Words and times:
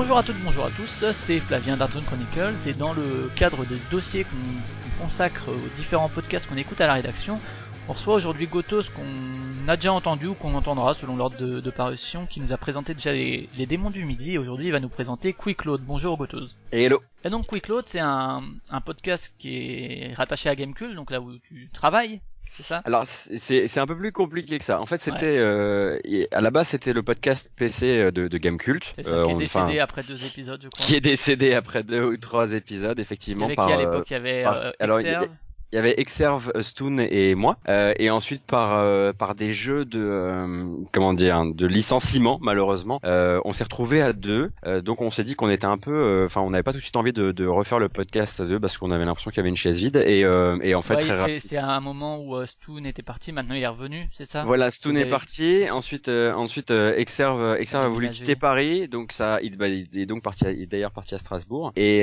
Bonjour 0.00 0.16
à 0.16 0.22
toutes, 0.22 0.42
bonjour 0.42 0.64
à 0.64 0.70
tous, 0.70 1.04
c'est 1.12 1.40
Flavien 1.40 1.76
d'Artzone 1.76 2.04
Chronicles 2.04 2.66
et 2.66 2.72
dans 2.72 2.94
le 2.94 3.30
cadre 3.36 3.66
des 3.66 3.76
dossiers 3.90 4.24
qu'on 4.24 5.02
consacre 5.02 5.50
aux 5.50 5.76
différents 5.76 6.08
podcasts 6.08 6.48
qu'on 6.48 6.56
écoute 6.56 6.80
à 6.80 6.86
la 6.86 6.94
rédaction, 6.94 7.38
on 7.86 7.92
reçoit 7.92 8.14
aujourd'hui 8.14 8.46
Gotos 8.46 8.84
qu'on 8.96 9.68
a 9.68 9.76
déjà 9.76 9.92
entendu 9.92 10.28
ou 10.28 10.34
qu'on 10.34 10.54
entendra 10.54 10.94
selon 10.94 11.16
l'ordre 11.16 11.36
de, 11.36 11.60
de, 11.60 11.70
parution 11.70 12.24
qui 12.24 12.40
nous 12.40 12.50
a 12.50 12.56
présenté 12.56 12.94
déjà 12.94 13.12
les, 13.12 13.50
les 13.58 13.66
démons 13.66 13.90
du 13.90 14.06
midi 14.06 14.32
et 14.32 14.38
aujourd'hui 14.38 14.68
il 14.68 14.72
va 14.72 14.80
nous 14.80 14.88
présenter 14.88 15.34
Quick 15.34 15.66
Load. 15.66 15.82
Bonjour 15.82 16.16
Gotos. 16.16 16.48
Hello. 16.72 17.02
Et 17.22 17.28
donc 17.28 17.46
Quick 17.46 17.68
Load 17.68 17.84
c'est 17.86 18.00
un, 18.00 18.42
un 18.70 18.80
podcast 18.80 19.34
qui 19.38 19.54
est 19.54 20.14
rattaché 20.14 20.48
à 20.48 20.56
Gamecube, 20.56 20.94
donc 20.94 21.10
là 21.10 21.20
où 21.20 21.36
tu 21.40 21.68
travailles 21.74 22.22
c'est 22.50 22.62
ça? 22.62 22.82
Alors 22.84 23.06
c'est 23.06 23.66
c'est 23.68 23.80
un 23.80 23.86
peu 23.86 23.96
plus 23.96 24.12
compliqué 24.12 24.58
que 24.58 24.64
ça. 24.64 24.80
En 24.80 24.86
fait, 24.86 24.98
c'était 24.98 25.38
euh, 25.38 25.98
à 26.32 26.40
la 26.40 26.50
base 26.50 26.68
c'était 26.68 26.92
le 26.92 27.02
podcast 27.02 27.50
PC 27.56 28.12
de, 28.12 28.28
de 28.28 28.38
Gamecult. 28.38 28.92
C'est 28.96 29.04
ça, 29.04 29.12
euh, 29.12 29.26
qui 29.26 29.32
est 29.32 29.36
décédé 29.36 29.64
enfin, 29.64 29.78
après 29.78 30.02
deux 30.02 30.26
épisodes, 30.26 30.60
je 30.62 30.68
crois. 30.68 30.84
Qui 30.84 30.96
est 30.96 31.00
décédé 31.00 31.54
après 31.54 31.82
deux 31.82 32.02
ou 32.02 32.16
trois 32.16 32.52
épisodes, 32.52 32.98
effectivement. 32.98 33.46
Il 33.46 33.50
y 33.50 33.52
avait 33.52 33.56
par, 33.56 33.66
qui 33.66 33.72
à 33.72 33.76
l'époque? 33.76 34.10
Il 34.10 34.12
y 34.12 34.16
avait 34.16 34.42
par, 34.42 34.58
euh, 34.58 34.70
alors, 34.80 34.98
Exerve? 35.00 35.28
Il 35.72 35.76
y 35.76 35.78
avait 35.78 35.94
Exerve, 35.98 36.50
Stoon 36.62 36.98
et 36.98 37.34
moi, 37.34 37.56
euh, 37.68 37.92
et 37.98 38.10
ensuite 38.10 38.42
par 38.42 38.78
euh, 38.78 39.12
par 39.12 39.34
des 39.34 39.52
jeux 39.52 39.84
de 39.84 40.00
euh, 40.00 40.66
comment 40.92 41.14
dire 41.14 41.44
de 41.44 41.66
licenciement 41.66 42.38
malheureusement, 42.42 43.00
euh, 43.04 43.40
on 43.44 43.52
s'est 43.52 43.64
retrouvé 43.64 44.02
à 44.02 44.12
deux, 44.12 44.50
euh, 44.66 44.80
donc 44.80 45.00
on 45.00 45.10
s'est 45.10 45.24
dit 45.24 45.34
qu'on 45.36 45.48
était 45.48 45.66
un 45.66 45.78
peu, 45.78 46.24
enfin 46.26 46.40
on 46.40 46.50
n'avait 46.50 46.62
pas 46.64 46.72
tout 46.72 46.78
de 46.78 46.82
suite 46.82 46.96
envie 46.96 47.12
de, 47.12 47.30
de, 47.32 47.46
refaire 47.46 47.78
le 47.78 47.88
podcast 47.88 48.40
à 48.40 48.46
deux 48.46 48.58
parce 48.58 48.78
qu'on 48.78 48.90
avait 48.90 49.04
l'impression 49.04 49.30
qu'il 49.30 49.38
y 49.38 49.40
avait 49.40 49.48
une 49.48 49.56
chaise 49.56 49.78
vide 49.78 49.96
et 49.96 50.20
et 50.62 50.74
en 50.74 50.82
fait 50.82 50.94
ouais, 50.94 51.00
très 51.00 51.38
c'est, 51.40 51.56
à 51.56 51.68
un 51.68 51.80
moment 51.80 52.20
où 52.20 52.44
Stoon 52.46 52.84
était 52.84 53.02
parti, 53.02 53.32
maintenant 53.32 53.54
il 53.54 53.62
est 53.62 53.66
revenu, 53.68 54.08
c'est 54.12 54.24
ça? 54.26 54.44
Voilà, 54.44 54.70
Stoon 54.70 54.94
est 54.96 55.02
avez- 55.02 55.10
parti, 55.10 55.64
ensuite 55.70 56.08
ensuite 56.08 56.70
Exerve 56.70 57.56
Exerve 57.58 57.84
a 57.84 57.88
voulu 57.88 58.10
quitter 58.10 58.34
Paris, 58.36 58.88
donc 58.88 59.12
ça 59.12 59.38
il, 59.42 59.56
bah, 59.56 59.68
il 59.68 59.88
est 59.94 60.06
donc 60.06 60.22
parti, 60.22 60.46
à- 60.46 60.50
il 60.50 60.62
est 60.62 60.66
d'ailleurs 60.66 60.90
parti 60.92 61.14
à 61.14 61.18
Strasbourg. 61.18 61.72
Et 61.76 62.00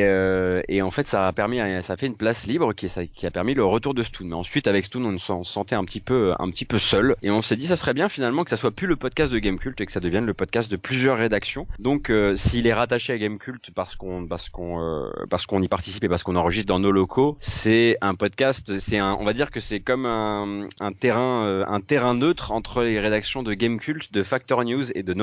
et 0.69 0.81
en 0.81 0.91
fait 0.91 1.05
ça 1.05 1.27
a 1.27 1.33
permis 1.33 1.59
ça 1.81 1.93
a 1.93 1.97
fait 1.97 2.07
une 2.07 2.15
place 2.17 2.47
libre 2.47 2.73
qui 2.73 2.87
ça- 2.89 3.05
qui 3.05 3.25
a 3.25 3.31
permis 3.31 3.56
le 3.57 3.65
retour 3.65 3.93
de 3.93 4.03
Stoon. 4.03 4.27
Mais 4.27 4.35
ensuite 4.35 4.67
avec 4.67 4.85
Stoon 4.85 5.03
on 5.03 5.17
se 5.17 5.51
sentait 5.51 5.75
un 5.75 5.83
petit 5.83 5.99
peu 5.99 6.33
un 6.39 6.49
petit 6.49 6.65
peu 6.65 6.79
seul 6.79 7.15
et 7.21 7.31
on 7.31 7.41
s'est 7.41 7.57
dit 7.57 7.67
ça 7.67 7.75
serait 7.75 7.93
bien 7.93 8.07
finalement 8.07 8.43
que 8.43 8.49
ça 8.49 8.57
soit 8.57 8.71
plus 8.71 8.87
le 8.87 8.95
podcast 8.95 9.31
de 9.31 9.39
Gamecult 9.39 9.79
et 9.81 9.85
que 9.85 9.91
ça 9.91 9.99
devienne 9.99 10.25
le 10.25 10.33
podcast 10.33 10.71
de 10.71 10.77
plusieurs 10.77 11.17
rédactions. 11.17 11.67
Donc 11.79 12.09
euh, 12.09 12.35
s'il 12.35 12.67
est 12.67 12.73
rattaché 12.73 13.13
à 13.13 13.17
Gamecult 13.17 13.71
parce 13.75 13.95
qu'on 13.95 14.25
parce 14.27 14.49
qu'on 14.49 14.79
euh, 14.79 15.09
parce 15.29 15.45
qu'on 15.45 15.61
y 15.61 15.67
participe 15.67 16.03
et 16.03 16.09
parce 16.09 16.23
qu'on 16.23 16.35
enregistre 16.35 16.67
dans 16.67 16.79
nos 16.79 16.91
locaux, 16.91 17.37
c'est 17.39 17.97
un 18.01 18.15
podcast, 18.15 18.79
c'est 18.79 18.97
un 18.97 19.15
on 19.19 19.25
va 19.25 19.33
dire 19.33 19.51
que 19.51 19.59
c'est 19.59 19.79
comme 19.79 20.05
un, 20.05 20.67
terrain 20.99 21.45
euh, 21.45 21.65
un 21.67 21.81
terrain 21.81 22.13
neutre 22.13 22.51
entre 22.51 22.83
les 22.83 22.99
rédactions 22.99 23.43
de 23.43 23.53
Gamecult, 23.53 24.13
de 24.13 24.23
Factor 24.23 24.63
News 24.63 24.91
et 24.95 25.03
de 25.03 25.15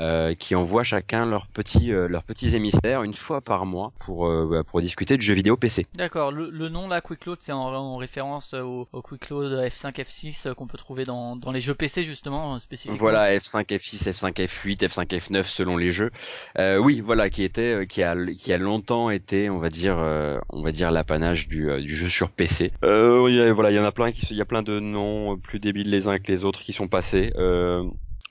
euh, 0.00 0.34
qui 0.34 0.54
envoient 0.54 0.84
chacun 0.84 1.26
leurs 1.26 1.46
petits 1.46 1.88
leurs 1.88 2.24
petits 2.24 2.56
émissaires 2.56 3.02
une 3.02 3.14
fois 3.14 3.40
par 3.40 3.66
mois 3.66 3.92
pour 4.00 4.28
bah, 4.28 4.62
discuter 4.80 5.16
de 5.16 5.22
jeux 5.22 5.34
vidéo 5.34 5.56
PC. 5.56 5.86
D'accord, 5.96 6.32
le, 6.32 6.50
le 6.50 6.68
nom 6.68 6.88
là, 6.88 7.00
Quick 7.00 7.20
c'est 7.38 7.52
en, 7.52 7.70
en 7.78 7.96
référence 7.96 8.54
au, 8.54 8.88
au 8.92 9.02
Quick 9.02 9.28
Load 9.30 9.52
F5, 9.68 9.92
F6 9.94 10.48
euh, 10.48 10.54
qu'on 10.54 10.66
peut 10.66 10.78
trouver 10.78 11.04
dans, 11.04 11.36
dans 11.36 11.52
les 11.52 11.60
jeux 11.60 11.74
PC 11.74 12.04
justement, 12.04 12.54
euh, 12.54 12.58
spécifiquement. 12.58 12.96
Voilà, 12.98 13.36
F5, 13.36 13.66
F6, 13.66 14.10
F5, 14.10 14.32
F8, 14.34 14.78
F5, 14.88 15.06
F9 15.08 15.42
selon 15.44 15.76
les 15.76 15.90
jeux. 15.90 16.10
Euh, 16.58 16.78
oui, 16.78 17.00
voilà, 17.00 17.30
qui 17.30 17.44
était, 17.44 17.72
euh, 17.72 17.84
qui 17.84 18.02
a, 18.02 18.14
qui 18.36 18.52
a 18.52 18.58
longtemps 18.58 19.10
été, 19.10 19.50
on 19.50 19.58
va 19.58 19.70
dire, 19.70 19.98
euh, 19.98 20.38
on 20.50 20.62
va 20.62 20.72
dire 20.72 20.90
l'apanage 20.90 21.48
du, 21.48 21.70
euh, 21.70 21.80
du 21.80 21.94
jeu 21.94 22.08
sur 22.08 22.30
PC. 22.30 22.72
Euh, 22.84 23.48
a- 23.48 23.52
voilà, 23.52 23.70
il 23.70 23.74
y 23.76 23.78
en 23.80 23.84
a 23.84 23.92
plein 23.92 24.12
qui, 24.12 24.26
il 24.30 24.36
y 24.36 24.40
a 24.42 24.44
plein 24.46 24.62
de 24.62 24.80
noms 24.80 25.34
euh, 25.34 25.36
plus 25.36 25.58
débiles 25.60 25.90
les 25.90 26.08
uns 26.08 26.18
que 26.18 26.30
les 26.30 26.44
autres 26.44 26.60
qui 26.60 26.72
sont 26.72 26.88
passés. 26.88 27.32
Euh, 27.36 27.84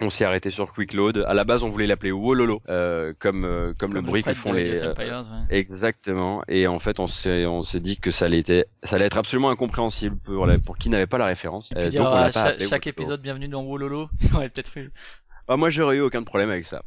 on 0.04 0.10
s'est 0.10 0.26
arrêté 0.26 0.50
sur 0.52 0.72
Quick 0.74 0.94
Load. 0.94 1.24
À 1.28 1.34
la 1.34 1.44
base, 1.44 1.64
on 1.64 1.70
voulait 1.70 1.88
l'appeler 1.88 2.12
Wololo, 2.12 2.62
euh, 2.70 3.14
comme, 3.20 3.46
euh, 3.46 3.74
comme, 3.80 3.94
le 3.94 4.02
bruit 4.02 4.24
que 4.24 4.34
font 4.34 4.54
les. 4.54 4.70
Euh, 4.82 4.94
ouais. 4.94 5.46
Exactement. 5.50 6.44
Et 6.48 6.68
en 6.68 6.80
fait, 6.80 7.00
on 7.00 7.08
s'est, 7.08 7.46
on 7.46 7.64
s'est 7.64 7.80
dit 7.80 7.98
que 7.98 8.12
ça 8.12 8.26
allait 8.26 8.40
être, 8.46 8.68
ça 8.84 8.96
allait 8.98 9.06
être 9.06 9.18
absolument 9.18 9.50
incompréhensible 9.50 10.18
pour, 10.18 10.46
la- 10.46 10.60
pour 10.60 10.78
qui 10.78 10.90
n'avait 10.90 11.08
pas 11.08 11.18
la 11.18 11.26
référence. 11.26 11.70
Puis 11.70 11.80
Euh, 11.84 11.90
donc 11.90 12.08
on 12.08 12.12
à 12.12 12.20
l'a 12.22 12.26
pas 12.26 12.32
chaque, 12.32 12.46
appelé 12.54 12.66
chaque 12.70 12.84
Wololo. 12.86 12.90
épisode 13.02 13.22
bienvenue 13.22 13.48
dans 13.48 13.64
Wololo, 13.64 14.10
on 14.32 14.36
aurait 14.36 14.50
peut-être 14.50 14.78
eu. 14.78 14.92
Ah, 15.48 15.58
moi, 15.58 15.70
j'aurais 15.70 15.98
eu 15.98 16.02
aucun 16.02 16.24
problème 16.24 16.50
avec 16.52 16.66
ça. 16.66 16.84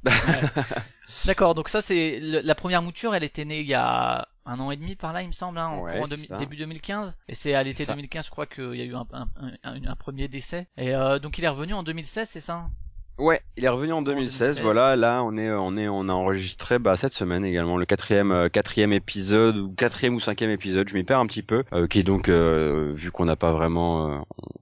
D'accord, 1.27 1.55
donc 1.55 1.69
ça 1.69 1.83
c'est 1.83 2.19
la 2.21 2.55
première 2.55 2.83
mouture, 2.83 3.15
elle 3.15 3.23
était 3.25 3.45
née 3.45 3.61
il 3.61 3.67
y 3.67 3.75
a 3.75 4.27
un 4.45 4.61
an 4.61 4.71
et 4.71 4.77
demi 4.77 4.95
par 4.97 5.13
là, 5.13 5.23
il 5.23 5.27
me 5.29 5.33
semble, 5.33 5.59
hein, 5.59 5.67
en 5.67 5.83
Ouais, 5.83 6.01
demi- 6.09 6.27
ça. 6.27 6.39
début 6.39 6.57
2015. 6.57 7.13
Et 7.29 7.35
c'est 7.35 7.55
à 7.55 7.63
l'été 7.63 7.79
C'est 7.79 7.85
ça. 7.85 7.93
2015, 7.95 8.27
je 8.27 8.31
crois 8.31 8.47
qu'il 8.47 8.75
y 8.77 8.81
a 8.81 8.85
eu 8.85 8.95
un, 8.95 9.07
un, 9.13 9.27
un- 9.65 9.87
un 9.87 9.97
premier 9.97 10.29
décès. 10.29 10.69
Et 10.77 10.95
euh, 10.95 11.19
donc 11.19 11.39
il 11.39 11.45
est 11.45 11.49
revenu 11.49 11.75
en 11.75 11.83
2016, 11.83 12.29
c'est 12.29 12.41
ça 12.41 12.67
Ouais, 13.19 13.41
il 13.57 13.65
est 13.65 13.69
revenu 13.69 13.93
en 13.95 14.03
2016. 14.03 14.57
2016. 14.57 14.63
Voilà, 14.63 14.95
là 14.95 15.23
on 15.25 15.39
est 15.39 15.51
on 15.51 15.77
est 15.79 15.89
on 15.89 16.09
a 16.09 16.13
enregistré 16.13 16.79
bah 16.79 16.97
cette 16.97 17.15
semaine 17.15 17.47
également 17.47 17.79
le 17.79 17.87
quatrième 17.87 18.31
euh, 18.31 18.49
quatrième 18.51 18.93
épisode 18.93 19.57
ou 19.57 19.71
quatrième 19.71 20.15
ou 20.15 20.21
cinquième 20.21 20.51
épisode, 20.51 20.87
je 20.89 20.95
m'y 20.95 21.03
perds 21.03 21.21
un 21.21 21.27
petit 21.27 21.43
peu, 21.43 21.65
euh, 21.73 21.87
qui 21.87 22.01
est 22.01 22.03
donc 22.03 22.29
euh, 22.29 22.93
vu 22.95 23.11
qu'on 23.11 23.25
n'a 23.25 23.37
pas 23.37 23.53
vraiment 23.53 24.11
euh, 24.11 24.19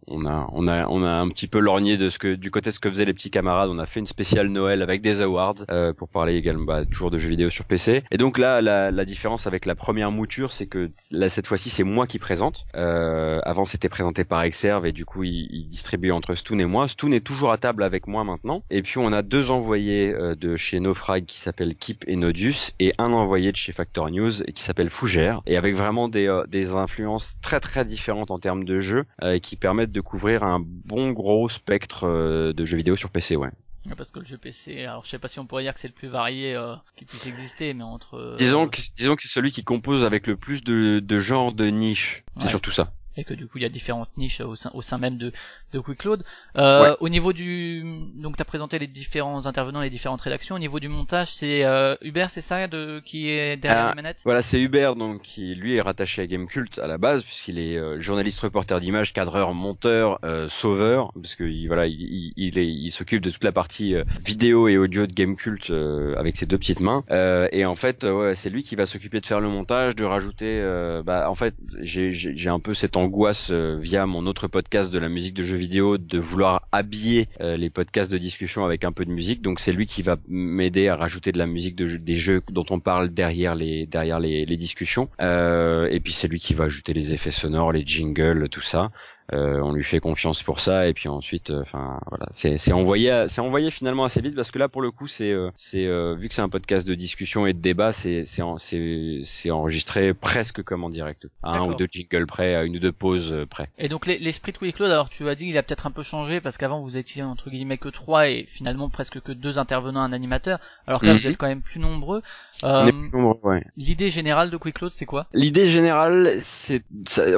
on 0.07 0.25
a 0.27 0.47
on 0.53 0.69
a 0.69 0.87
on 0.87 1.03
a 1.03 1.11
un 1.11 1.29
petit 1.29 1.49
peu 1.49 1.59
lorgné 1.59 1.97
de 1.97 2.11
ce 2.11 2.19
que 2.19 2.35
du 2.35 2.51
côté 2.53 2.71
de 2.71 2.75
ce 2.75 2.79
que 2.79 2.89
faisaient 2.89 3.05
les 3.05 3.15
petits 3.15 3.31
camarades. 3.31 3.71
On 3.71 3.79
a 3.79 3.87
fait 3.87 3.99
une 4.01 4.07
spéciale 4.07 4.49
Noël 4.49 4.83
avec 4.83 5.03
des 5.03 5.21
awards 5.21 5.55
euh, 5.71 5.93
pour 5.93 6.09
parler 6.09 6.35
également 6.37 6.65
bah, 6.65 6.85
toujours 6.85 7.11
de 7.11 7.19
jeux 7.19 7.31
vidéo 7.31 7.51
sur 7.51 7.65
PC. 7.65 8.05
Et 8.13 8.19
donc 8.19 8.39
là 8.39 8.61
la, 8.61 8.93
la 8.93 9.05
différence 9.05 9.49
avec 9.49 9.67
la 9.67 9.75
première 9.75 10.13
mouture, 10.13 10.53
c'est 10.53 10.67
que 10.67 10.91
là 11.11 11.29
cette 11.29 11.47
fois-ci 11.49 11.71
c'est 11.71 11.85
moi 11.85 12.07
qui 12.07 12.19
présente. 12.21 12.67
Euh, 12.77 13.41
avant 13.43 13.65
c'était 13.65 13.89
présenté 13.89 14.25
par 14.25 14.43
Exerve 14.43 14.87
et 14.87 14.93
du 14.93 15.05
coup 15.05 15.25
il, 15.25 15.49
il 15.51 15.69
distribuait 15.69 16.13
entre 16.13 16.35
Stoon 16.35 16.59
et 16.61 16.67
moi. 16.67 16.87
Stoon 16.87 17.11
est 17.13 17.25
toujours 17.25 17.51
à 17.51 17.59
table 17.59 17.83
avec 17.83 18.07
moi 18.07 18.23
maintenant. 18.23 18.44
Et 18.71 18.83
puis 18.83 18.99
on 18.99 19.13
a 19.13 19.23
deux 19.23 19.51
envoyés 19.51 20.13
euh, 20.13 20.35
de 20.35 20.57
chez 20.57 20.79
Nofrag 20.81 21.25
qui 21.25 21.39
s'appellent 21.39 21.75
Kip 21.75 22.05
et 22.07 22.17
Nodius 22.17 22.73
et 22.79 22.93
un 22.99 23.13
envoyé 23.13 23.51
de 23.53 23.57
chez 23.57 23.73
Factor 23.73 24.11
News 24.11 24.31
qui 24.55 24.63
s'appelle 24.63 24.91
Fougère 24.91 25.41
et 25.47 25.57
avec 25.57 25.75
vraiment 25.75 26.09
des, 26.09 26.27
euh, 26.27 26.45
des 26.47 26.75
influences 26.75 27.37
très 27.41 27.61
très 27.61 27.85
différentes 27.85 28.31
en 28.31 28.39
termes 28.39 28.65
de 28.65 28.79
jeux 28.79 29.05
euh, 29.23 29.39
qui 29.39 29.57
permettent 29.57 29.93
de 29.93 30.01
couvrir 30.01 30.43
un 30.43 30.61
bon 30.63 31.13
gros 31.13 31.49
spectre 31.49 32.05
euh, 32.07 32.53
de 32.53 32.65
jeux 32.65 32.77
vidéo 32.77 32.97
sur 32.97 33.11
PC 33.11 33.37
ouais. 33.37 33.51
Parce 33.99 34.11
que 34.11 34.19
le 34.19 34.25
jeu 34.25 34.39
PC, 34.39 34.85
alors 34.87 35.05
je 35.05 35.11
sais 35.11 35.19
pas 35.19 35.29
si 35.29 35.39
on 35.41 35.47
pourrait 35.47 35.63
dire 35.63 35.75
que 35.75 35.81
c'est 35.81 35.89
le 35.89 35.95
plus 35.95 36.09
varié 36.09 36.55
euh, 36.55 36.75
qui 36.97 37.05
puisse 37.05 37.27
exister, 37.27 37.75
mais 37.75 37.85
entre... 37.85 38.35
Disons 38.39 38.67
que 38.67 38.79
disons 38.97 39.15
que 39.15 39.21
c'est 39.23 39.29
celui 39.29 39.53
qui 39.53 39.63
compose 39.63 40.05
avec 40.05 40.27
le 40.27 40.37
plus 40.37 40.65
de, 40.65 41.01
de 41.01 41.19
genres 41.19 41.53
de 41.53 41.67
niches. 41.67 42.25
C'est 42.39 42.45
Ouais. 42.45 42.49
surtout 42.49 42.71
ça. 42.71 42.95
Et 43.17 43.25
que 43.25 43.35
du 43.35 43.47
coup 43.47 43.59
il 43.59 43.63
y 43.63 43.67
a 43.67 43.69
différentes 43.69 44.09
niches 44.17 44.41
au 44.41 44.55
sein, 44.55 44.71
au 44.75 44.83
sein 44.83 44.99
même 44.99 45.17
de, 45.19 45.33
de 45.73 45.79
Quick 45.81 46.05
Load. 46.05 46.25
Euh, 46.57 46.75
Ouais. 46.83 46.97
Au 47.01 47.09
niveau 47.09 47.33
du, 47.33 47.85
donc 48.17 48.37
t'as 48.37 48.45
présenté 48.45 48.79
les 48.79 48.87
différents 48.87 49.47
intervenants, 49.47 49.81
les 49.81 49.91
différentes 49.91 50.21
rédactions. 50.21 50.57
Au 50.57 50.59
niveau 50.59 50.81
du 50.81 50.89
montage, 50.89 51.29
c'est 51.33 51.65
euh, 51.65 51.95
Hubert, 52.03 52.31
c'est 52.31 52.41
ça, 52.41 52.67
de 52.67 53.01
qui 53.05 53.29
est 53.31 53.57
derrière 53.57 53.87
Ah, 53.87 53.91
les 53.91 53.97
manettes. 54.03 54.21
Voilà, 54.25 54.43
c'est 54.43 54.61
Hubert 54.61 54.97
donc 54.97 55.23
qui 55.23 55.55
lui 55.55 55.75
est 55.77 55.81
rattaché 55.81 56.23
à 56.23 56.27
Gamecult 56.27 56.79
à 56.79 56.87
la 56.87 56.99
base 56.99 57.23
puisqu'il 57.23 57.59
est 57.59 57.77
euh, 57.77 58.01
journaliste 58.01 58.41
reporter 58.41 58.81
d'image, 58.81 59.13
cadreur, 59.13 59.55
monteur, 59.55 60.19
euh, 60.25 60.49
sauveur 60.49 61.13
parce 61.15 61.35
que 61.35 61.45
il, 61.45 61.67
voilà, 61.69 61.87
il, 61.87 62.01
il, 62.01 62.33
il 62.37 62.59
est- 62.59 62.67
il 62.67 62.91
s'occupe 62.91 63.23
de 63.23 63.31
toute 63.31 63.45
la 63.45 63.53
partie 63.53 63.95
euh, 63.95 64.05
vidéo 64.25 64.69
et 64.69 64.77
audio 64.79 65.07
de 65.07 65.13
Gamecult 65.13 65.71
euh, 65.71 66.15
avec 66.17 66.37
ses 66.37 66.47
deux 66.47 66.59
petites 66.59 66.81
mains 66.81 67.05
Euh, 67.11 67.49
et 67.53 67.65
en 67.65 67.75
fait 67.75 68.05
ouais, 68.05 68.35
c'est 68.35 68.51
lui 68.51 68.63
qui 68.63 68.75
va 68.77 68.87
s'occuper 68.87 69.21
de 69.21 69.27
faire 69.27 69.41
le 69.41 69.49
montage, 69.49 69.95
de 69.95 70.05
rajouter 70.05 70.47
euh, 70.61 71.03
bah 71.03 71.29
en 71.31 71.35
fait, 71.35 71.55
j'ai 71.83 72.49
un 72.49 72.61
peu 72.61 72.75
cette 72.75 72.97
angoisse 72.97 73.04
euh, 73.51 73.79
via 73.81 74.07
mon 74.07 74.27
autre 74.27 74.49
podcast 74.49 74.93
de 74.93 74.99
la 74.99 75.09
musique 75.09 75.35
de 75.35 75.43
jeux 75.43 75.57
vidéo 75.57 75.99
de 75.99 76.19
vouloir 76.19 76.69
habiller 76.73 77.29
euh, 77.41 77.57
les 77.57 77.71
podcasts 77.71 78.11
de 78.11 78.19
discussion 78.19 78.65
avec 78.65 78.85
un 78.85 78.93
peu 78.93 79.05
de 79.05 79.11
musique. 79.11 79.43
Donc 79.43 79.61
c'est 79.61 79.73
lui 79.73 79.87
qui 79.87 80.03
va 80.03 80.17
m'aider 80.29 80.89
à 80.89 80.97
rajouter 80.97 81.33
de 81.33 81.39
la 81.39 81.47
musique 81.47 81.77
de 81.77 81.87
jeux- 81.87 81.99
des 81.99 82.17
jeux 82.17 82.43
dont 82.51 82.67
on 82.71 82.81
parle 82.81 83.11
derrière 83.11 83.55
les 83.55 83.87
derrière 83.87 84.21
les 84.21 84.57
discussions. 84.57 85.09
Euh, 85.21 85.89
et 85.91 86.01
puis 86.01 86.13
c'est 86.13 86.29
lui 86.29 86.41
qui 86.41 86.55
va 86.55 86.65
ajouter 86.65 86.93
les 86.93 87.13
effets 87.13 87.31
sonores 87.31 87.73
les 87.73 87.85
jingles 87.87 88.49
tout 88.49 88.63
ça 88.63 88.91
Euh, 89.33 89.59
on 89.63 89.73
lui 89.73 89.83
fait 89.85 90.01
confiance 90.01 90.43
pour 90.43 90.61
ça 90.61 90.87
et 90.87 90.93
puis 90.93 91.09
ensuite 91.09 91.49
euh, 91.49 91.63
enfin 91.63 91.99
voilà 92.11 92.27
c'est 92.33 92.59
c'est 92.59 92.75
envoyé 92.75 93.25
c'est 93.29 93.41
envoyé 93.41 93.71
finalement 93.71 94.05
assez 94.05 94.21
vite 94.21 94.35
parce 94.37 94.51
que 94.51 94.59
là 94.59 94.69
pour 94.69 94.83
le 94.83 94.91
coup 94.91 95.07
c'est 95.07 95.31
euh, 95.31 95.51
c'est 95.57 95.87
euh, 95.87 96.15
vu 96.15 96.29
que 96.29 96.35
c'est 96.35 96.43
un 96.43 96.51
podcast 96.51 96.87
de 96.87 96.95
discussion 96.95 97.47
et 97.47 97.55
de 97.55 97.59
débat 97.59 97.91
c'est 97.91 98.25
c'est 98.27 98.43
c'est 98.59 99.21
c'est 99.25 99.51
enregistré 99.51 100.13
presque 100.13 100.63
comme 100.63 100.85
en 100.85 100.91
direct 100.91 101.27
à 101.43 101.57
un 101.57 101.67
ou 101.67 101.75
deux 101.75 101.89
jingles 101.91 102.27
près 102.27 102.55
à 102.55 102.65
une 102.65 102.77
ou 102.77 102.81
deux 102.81 102.93
pauses 102.93 103.33
euh, 103.33 103.47
près 103.47 103.71
Et 103.79 103.89
donc 103.89 104.05
les- 104.07 104.19
l'esprit 104.19 104.53
de 104.53 104.59
Quick 104.59 104.79
Load, 104.79 104.91
alors 104.91 105.09
tu 105.09 105.27
as 105.27 105.35
dit 105.35 105.47
il 105.47 105.57
a 105.57 105.63
peut-être 105.63 105.87
un 105.87 105.91
peu 105.91 106.03
changé 106.03 106.43
parce 106.43 106.59
qu'avant 106.59 106.83
vous 106.83 106.99
étiez 106.99 107.23
entre 107.23 107.49
guillemets 107.49 107.79
que 107.79 107.89
trois 107.89 108.29
et 108.29 108.45
finalement 108.51 108.91
presque 108.91 109.21
que 109.23 109.33
deux 109.33 109.59
intervenants, 109.59 110.03
un 110.03 110.13
animateur, 110.13 110.59
alors 110.87 111.01
que 111.01 111.07
là 111.07 111.15
Mhm. 111.15 111.21
vous 111.21 111.27
êtes 111.29 111.39
quand 111.39 111.49
même 111.49 111.63
plus 111.63 111.81
nombreux. 111.81 112.21
Euh, 112.65 112.93
nombreux, 113.13 113.39
ouais. 113.43 113.65
L'idée 113.79 114.11
générale 114.11 114.51
de 114.51 114.59
Quick 114.59 114.81
Load 114.81 114.93
c'est 114.93 115.07
quoi? 115.07 115.29
L'idée 115.33 115.65
générale, 115.65 116.35
c'est, 116.41 116.83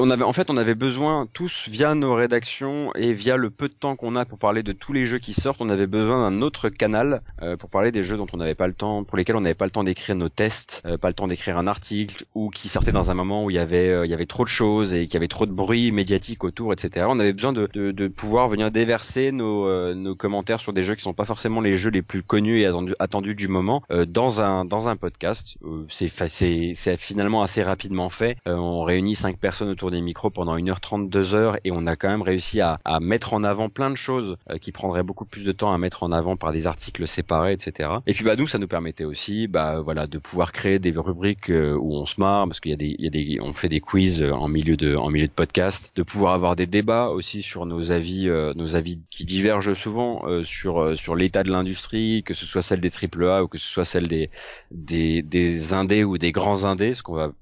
on 0.00 0.10
avait, 0.10 0.24
en 0.24 0.32
fait, 0.32 0.50
on 0.50 0.56
avait 0.56 0.74
besoin 0.74 1.28
tous 1.32 1.66
via 1.76 1.94
nos 1.94 2.14
rédactions 2.14 2.90
et 2.94 3.12
via 3.12 3.36
le 3.36 3.50
peu 3.50 3.68
de 3.68 3.74
temps 3.74 3.96
qu'on 3.96 4.16
a 4.16 4.24
pour 4.24 4.38
parler 4.38 4.62
de 4.62 4.72
tous 4.72 4.94
les 4.94 5.04
jeux 5.04 5.18
qui 5.18 5.34
sortent, 5.34 5.60
on 5.60 5.68
avait 5.68 5.86
besoin 5.86 6.30
d'un 6.30 6.40
autre 6.40 6.70
canal 6.70 7.20
euh, 7.42 7.58
pour 7.58 7.68
parler 7.68 7.92
des 7.92 8.02
jeux 8.02 8.16
dont 8.16 8.26
on 8.32 8.38
n'avait 8.38 8.54
pas 8.54 8.66
le 8.66 8.72
temps, 8.72 9.04
pour 9.04 9.18
lesquels 9.18 9.36
on 9.36 9.42
n'avait 9.42 9.52
pas 9.54 9.66
le 9.66 9.70
temps 9.70 9.84
d'écrire 9.84 10.16
nos 10.16 10.30
tests, 10.30 10.82
euh, 10.86 10.96
pas 10.96 11.08
le 11.08 11.14
temps 11.14 11.28
d'écrire 11.28 11.58
un 11.58 11.66
article 11.66 12.24
ou 12.34 12.48
qui 12.48 12.70
sortaient 12.70 12.92
dans 12.92 13.10
un 13.10 13.14
moment 13.14 13.44
où 13.44 13.50
il 13.50 13.56
y 13.56 13.58
avait 13.58 14.06
il 14.06 14.10
y 14.10 14.14
avait 14.14 14.24
trop 14.24 14.42
de 14.44 14.48
choses 14.48 14.94
et 14.94 15.04
qu'il 15.04 15.12
y 15.12 15.16
avait 15.18 15.28
trop 15.28 15.44
de 15.44 15.52
bruit 15.52 15.92
médiatique 15.92 16.44
autour, 16.44 16.72
etc. 16.72 17.04
On 17.10 17.18
avait 17.18 17.34
besoin 17.34 17.52
de, 17.52 17.68
de, 17.74 17.90
de 17.90 18.08
pouvoir 18.08 18.48
venir 18.48 18.70
déverser 18.70 19.30
nos, 19.30 19.94
nos 19.94 20.14
commentaires 20.14 20.60
sur 20.60 20.72
des 20.72 20.82
jeux 20.82 20.94
qui 20.94 21.02
sont 21.02 21.12
pas 21.12 21.26
forcément 21.26 21.60
les 21.60 21.76
jeux 21.76 21.90
les 21.90 22.00
plus 22.00 22.22
connus 22.22 22.62
et 22.62 22.64
attendus, 22.64 22.94
attendus 22.98 23.34
du 23.34 23.48
moment 23.48 23.82
dans 24.08 24.40
un 24.40 24.64
dans 24.64 24.88
un 24.88 24.96
podcast. 24.96 25.58
c'est 25.90 26.08
c'est 26.28 26.96
finalement 26.96 27.42
assez 27.42 27.62
rapidement 27.62 28.08
fait. 28.08 28.38
on 28.46 28.82
réunit 28.82 29.14
cinq 29.14 29.36
personnes 29.36 29.68
autour 29.68 29.90
des 29.90 30.00
micros 30.00 30.30
pendant 30.30 30.56
1h30, 30.56 31.10
2 31.10 31.34
heures 31.34 31.58
et 31.66 31.72
on 31.72 31.86
a 31.88 31.96
quand 31.96 32.08
même 32.08 32.22
réussi 32.22 32.60
à, 32.60 32.78
à 32.84 33.00
mettre 33.00 33.34
en 33.34 33.42
avant 33.42 33.68
plein 33.68 33.90
de 33.90 33.96
choses 33.96 34.36
euh, 34.50 34.58
qui 34.58 34.70
prendraient 34.70 35.02
beaucoup 35.02 35.24
plus 35.24 35.42
de 35.42 35.50
temps 35.50 35.74
à 35.74 35.78
mettre 35.78 36.04
en 36.04 36.12
avant 36.12 36.36
par 36.36 36.52
des 36.52 36.68
articles 36.68 37.08
séparés, 37.08 37.52
etc. 37.52 37.90
Et 38.06 38.14
puis 38.14 38.24
bah 38.24 38.36
nous, 38.36 38.46
ça 38.46 38.58
nous 38.58 38.68
permettait 38.68 39.04
aussi, 39.04 39.48
bah 39.48 39.80
voilà, 39.80 40.06
de 40.06 40.18
pouvoir 40.18 40.52
créer 40.52 40.78
des 40.78 40.92
rubriques 40.92 41.50
euh, 41.50 41.76
où 41.76 41.94
on 41.94 42.06
se 42.06 42.20
marre 42.20 42.46
parce 42.46 42.60
qu'il 42.60 42.70
y 42.70 42.74
a 42.74 42.76
des, 42.76 42.94
il 42.98 43.04
y 43.04 43.08
a 43.08 43.10
des, 43.10 43.38
on 43.42 43.52
fait 43.52 43.68
des 43.68 43.80
quiz 43.80 44.22
euh, 44.22 44.30
en 44.30 44.46
milieu 44.46 44.76
de, 44.76 44.94
en 44.94 45.10
milieu 45.10 45.26
de 45.26 45.32
podcast, 45.32 45.90
de 45.96 46.04
pouvoir 46.04 46.34
avoir 46.34 46.54
des 46.54 46.66
débats 46.66 47.08
aussi 47.08 47.42
sur 47.42 47.66
nos 47.66 47.90
avis, 47.90 48.28
nos 48.54 48.76
avis 48.76 49.00
qui 49.10 49.24
divergent 49.24 49.74
souvent 49.74 50.22
sur 50.44 50.96
sur 50.96 51.16
l'état 51.16 51.42
de 51.42 51.50
l'industrie, 51.50 52.22
que 52.24 52.34
ce 52.34 52.46
soit 52.46 52.62
celle 52.62 52.80
des 52.80 52.90
AAA 52.90 53.42
ou 53.42 53.48
que 53.48 53.58
ce 53.58 53.66
soit 53.66 53.84
celle 53.84 54.06
des 54.06 54.30
des, 54.70 55.22
des 55.22 55.72
indés 55.74 56.04
ou 56.04 56.18
des 56.18 56.30
grands 56.30 56.64
indés, 56.64 56.94
ce 56.94 57.02
qu'on 57.02 57.14
va 57.14 57.32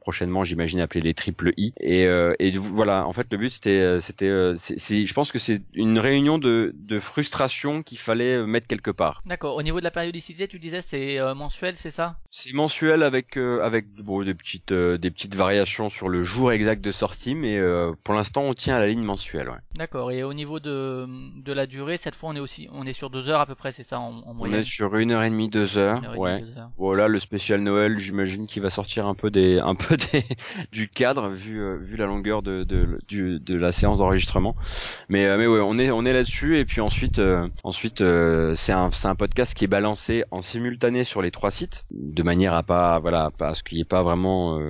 prochainement 0.00 0.44
j'imagine 0.44 0.80
appeler 0.80 1.00
les 1.00 1.14
triple 1.14 1.52
I. 1.56 1.72
Et, 1.80 2.06
euh, 2.06 2.34
et 2.38 2.50
voilà 2.56 3.06
en 3.06 3.12
fait 3.12 3.26
le 3.30 3.38
but 3.38 3.50
c'était 3.50 3.70
euh, 3.70 4.00
c'était 4.00 4.28
euh, 4.28 4.54
c'est 4.56 5.04
je 5.04 5.14
pense 5.14 5.32
que 5.32 5.38
c'est 5.38 5.62
une 5.74 5.98
réunion 5.98 6.38
de, 6.38 6.74
de 6.74 6.98
frustration 6.98 7.82
qu'il 7.82 7.98
fallait 7.98 8.44
mettre 8.46 8.66
quelque 8.66 8.90
part. 8.90 9.22
D'accord. 9.26 9.56
Au 9.56 9.62
niveau 9.62 9.78
de 9.78 9.84
la 9.84 9.90
périodicité 9.90 10.48
tu 10.48 10.58
disais 10.58 10.80
c'est 10.80 11.18
mensuel 11.34 11.76
c'est 11.76 11.90
ça? 11.90 12.16
C'est 12.30 12.52
mensuel 12.52 13.02
avec 13.02 13.36
avec 13.36 13.86
bon 13.94 14.22
des 14.22 14.34
petites 14.34 14.72
des 14.72 15.10
petites 15.10 15.34
variations 15.34 15.90
sur 15.90 16.08
le 16.08 16.22
jour 16.22 16.52
exact 16.52 16.84
de 16.84 16.90
sortie 16.90 17.34
mais 17.34 17.60
pour 18.04 18.14
l'instant 18.14 18.42
on 18.42 18.54
tient 18.54 18.76
à 18.76 18.80
la 18.80 18.88
ligne 18.88 19.02
mensuelle 19.02 19.48
ouais. 19.48 19.58
d'accord. 19.76 20.10
Et 20.10 20.22
au 20.22 20.34
niveau 20.34 20.60
de 20.60 21.06
de 21.42 21.52
la 21.52 21.66
durée 21.66 21.96
cette 21.96 22.14
fois 22.14 22.30
on 22.30 22.36
est 22.36 22.40
aussi 22.40 22.68
on 22.72 22.86
est 22.86 22.92
sur 22.92 23.10
deux 23.10 23.28
heures 23.28 23.40
à 23.40 23.46
peu 23.46 23.54
près 23.54 23.72
c'est 23.72 23.82
ça 23.82 24.00
en, 24.00 24.12
moyenne 24.34 24.58
on 24.58 24.60
est 24.60 24.64
sur 24.64 24.96
une 24.96 25.12
heure 25.12 25.22
et 25.22 25.30
demie 25.30 25.48
deux 25.48 25.78
heures 25.78 26.02
ouais. 26.18 26.44
voilà 26.76 27.08
le 27.08 27.18
spécial 27.18 27.60
Noël 27.60 27.98
j'imagine 27.98 28.46
qu'il 28.46 28.62
va 28.62 28.70
sortir 28.70 29.06
un 29.06 29.14
peu 29.14 29.30
des 29.30 29.41
un 29.60 29.74
peu 29.74 29.96
des, 30.12 30.24
du 30.72 30.88
cadre 30.88 31.28
vu 31.28 31.60
euh, 31.60 31.76
vu 31.76 31.96
la 31.96 32.06
longueur 32.06 32.42
de 32.42 32.64
de, 32.64 32.98
de 33.38 33.54
la 33.54 33.72
séance 33.72 33.98
d'enregistrement. 33.98 34.56
Mais 35.08 35.26
euh, 35.26 35.36
mais 35.38 35.46
ouais, 35.46 35.60
on 35.60 35.78
est 35.78 35.90
on 35.90 36.04
est 36.04 36.12
là-dessus 36.12 36.58
et 36.58 36.64
puis 36.64 36.80
ensuite 36.80 37.18
euh, 37.18 37.48
ensuite 37.64 38.02
c'est 38.54 38.72
un 38.72 38.90
c'est 38.90 39.08
un 39.08 39.14
podcast 39.14 39.54
qui 39.54 39.64
est 39.64 39.68
balancé 39.68 40.24
en 40.30 40.42
simultané 40.42 41.04
sur 41.04 41.22
les 41.22 41.30
trois 41.30 41.50
sites 41.50 41.84
de 41.90 42.22
manière 42.22 42.54
à 42.54 42.62
pas 42.62 42.98
voilà 42.98 43.30
parce 43.36 43.62
qu'il 43.62 43.76
n'y 43.76 43.82
ait 43.82 43.84
pas 43.84 44.02
vraiment 44.02 44.60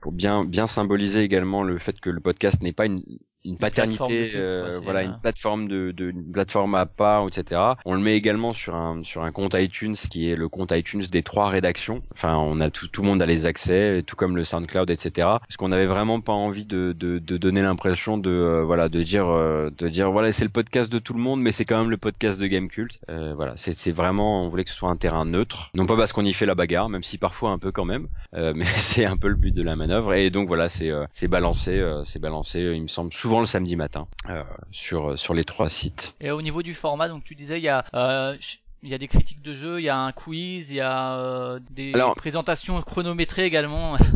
pour 0.00 0.12
bien 0.12 0.44
bien 0.44 0.66
symboliser 0.66 1.22
également 1.22 1.62
le 1.62 1.78
fait 1.78 2.00
que 2.00 2.10
le 2.10 2.20
podcast 2.20 2.62
n'est 2.62 2.72
pas 2.72 2.86
une 2.86 3.00
une 3.44 3.56
paternité, 3.56 4.32
euh, 4.34 4.78
voilà, 4.84 5.02
une 5.02 5.18
plateforme 5.20 5.66
de, 5.66 5.90
de 5.90 6.10
une 6.10 6.30
plateforme 6.32 6.74
à 6.74 6.86
part, 6.86 7.26
etc. 7.26 7.60
On 7.84 7.94
le 7.94 8.00
met 8.00 8.16
également 8.16 8.52
sur 8.52 8.74
un 8.74 9.02
sur 9.02 9.24
un 9.24 9.32
compte 9.32 9.54
iTunes 9.54 9.94
qui 9.94 10.30
est 10.30 10.36
le 10.36 10.48
compte 10.48 10.70
iTunes 10.72 11.02
des 11.10 11.22
trois 11.22 11.48
rédactions. 11.48 12.02
Enfin, 12.12 12.36
on 12.36 12.60
a 12.60 12.70
tout 12.70 12.86
tout 12.88 13.02
le 13.02 13.08
monde 13.08 13.20
a 13.20 13.26
les 13.26 13.46
accès, 13.46 14.02
tout 14.06 14.14
comme 14.14 14.36
le 14.36 14.44
SoundCloud, 14.44 14.90
etc. 14.90 15.10
Parce 15.40 15.56
qu'on 15.56 15.72
avait 15.72 15.86
vraiment 15.86 16.20
pas 16.20 16.32
envie 16.32 16.66
de 16.66 16.94
de, 16.96 17.18
de 17.18 17.36
donner 17.36 17.62
l'impression 17.62 18.16
de 18.16 18.30
euh, 18.30 18.62
voilà 18.64 18.88
de 18.88 19.02
dire 19.02 19.26
euh, 19.28 19.70
de 19.76 19.88
dire 19.88 20.12
voilà 20.12 20.32
c'est 20.32 20.44
le 20.44 20.50
podcast 20.50 20.92
de 20.92 21.00
tout 21.00 21.14
le 21.14 21.20
monde, 21.20 21.40
mais 21.40 21.50
c'est 21.50 21.64
quand 21.64 21.78
même 21.78 21.90
le 21.90 21.96
podcast 21.96 22.38
de 22.38 22.46
Game 22.46 22.68
Cult. 22.68 23.00
voilà, 23.08 23.54
c'est 23.56 23.74
c'est 23.74 23.92
vraiment 23.92 24.44
on 24.44 24.48
voulait 24.48 24.64
que 24.64 24.70
ce 24.70 24.76
soit 24.76 24.90
un 24.90 24.96
terrain 24.96 25.24
neutre, 25.24 25.70
non 25.74 25.86
pas 25.86 25.96
parce 25.96 26.12
qu'on 26.12 26.24
y 26.24 26.32
fait 26.32 26.46
la 26.46 26.54
bagarre, 26.54 26.88
même 26.88 27.02
si 27.02 27.18
parfois 27.18 27.50
un 27.50 27.58
peu 27.58 27.72
quand 27.72 27.84
même, 27.84 28.06
mais 28.32 28.64
c'est 28.64 29.04
un 29.04 29.16
peu 29.16 29.28
le 29.28 29.34
but 29.34 29.54
de 29.54 29.62
la 29.62 29.74
manœuvre. 29.74 30.14
Et 30.14 30.30
donc 30.30 30.46
voilà, 30.46 30.68
c'est 30.68 30.92
c'est 31.10 31.28
balancé, 31.28 31.82
c'est 32.04 32.20
balancé, 32.20 32.60
il 32.60 32.82
me 32.82 32.86
semble 32.86 33.12
souvent 33.12 33.31
le 33.40 33.46
samedi 33.46 33.76
matin 33.76 34.06
euh, 34.28 34.42
sur 34.70 35.18
sur 35.18 35.34
les 35.34 35.44
trois 35.44 35.68
sites. 35.68 36.14
Et 36.20 36.30
au 36.30 36.42
niveau 36.42 36.62
du 36.62 36.74
format, 36.74 37.08
donc 37.08 37.24
tu 37.24 37.34
disais 37.34 37.58
il 37.58 37.64
y 37.64 37.68
a 37.68 37.84
euh, 37.94 38.36
il 38.82 38.88
y 38.88 38.94
a 38.94 38.98
des 38.98 39.08
critiques 39.08 39.42
de 39.42 39.54
jeux, 39.54 39.80
il 39.80 39.84
y 39.84 39.88
a 39.88 39.96
un 39.96 40.12
quiz, 40.12 40.70
il 40.70 40.76
y 40.76 40.80
a 40.80 41.14
euh, 41.14 41.58
des 41.70 41.92
présentations 42.16 42.80
chronométrées 42.82 43.44
également. 43.44 43.96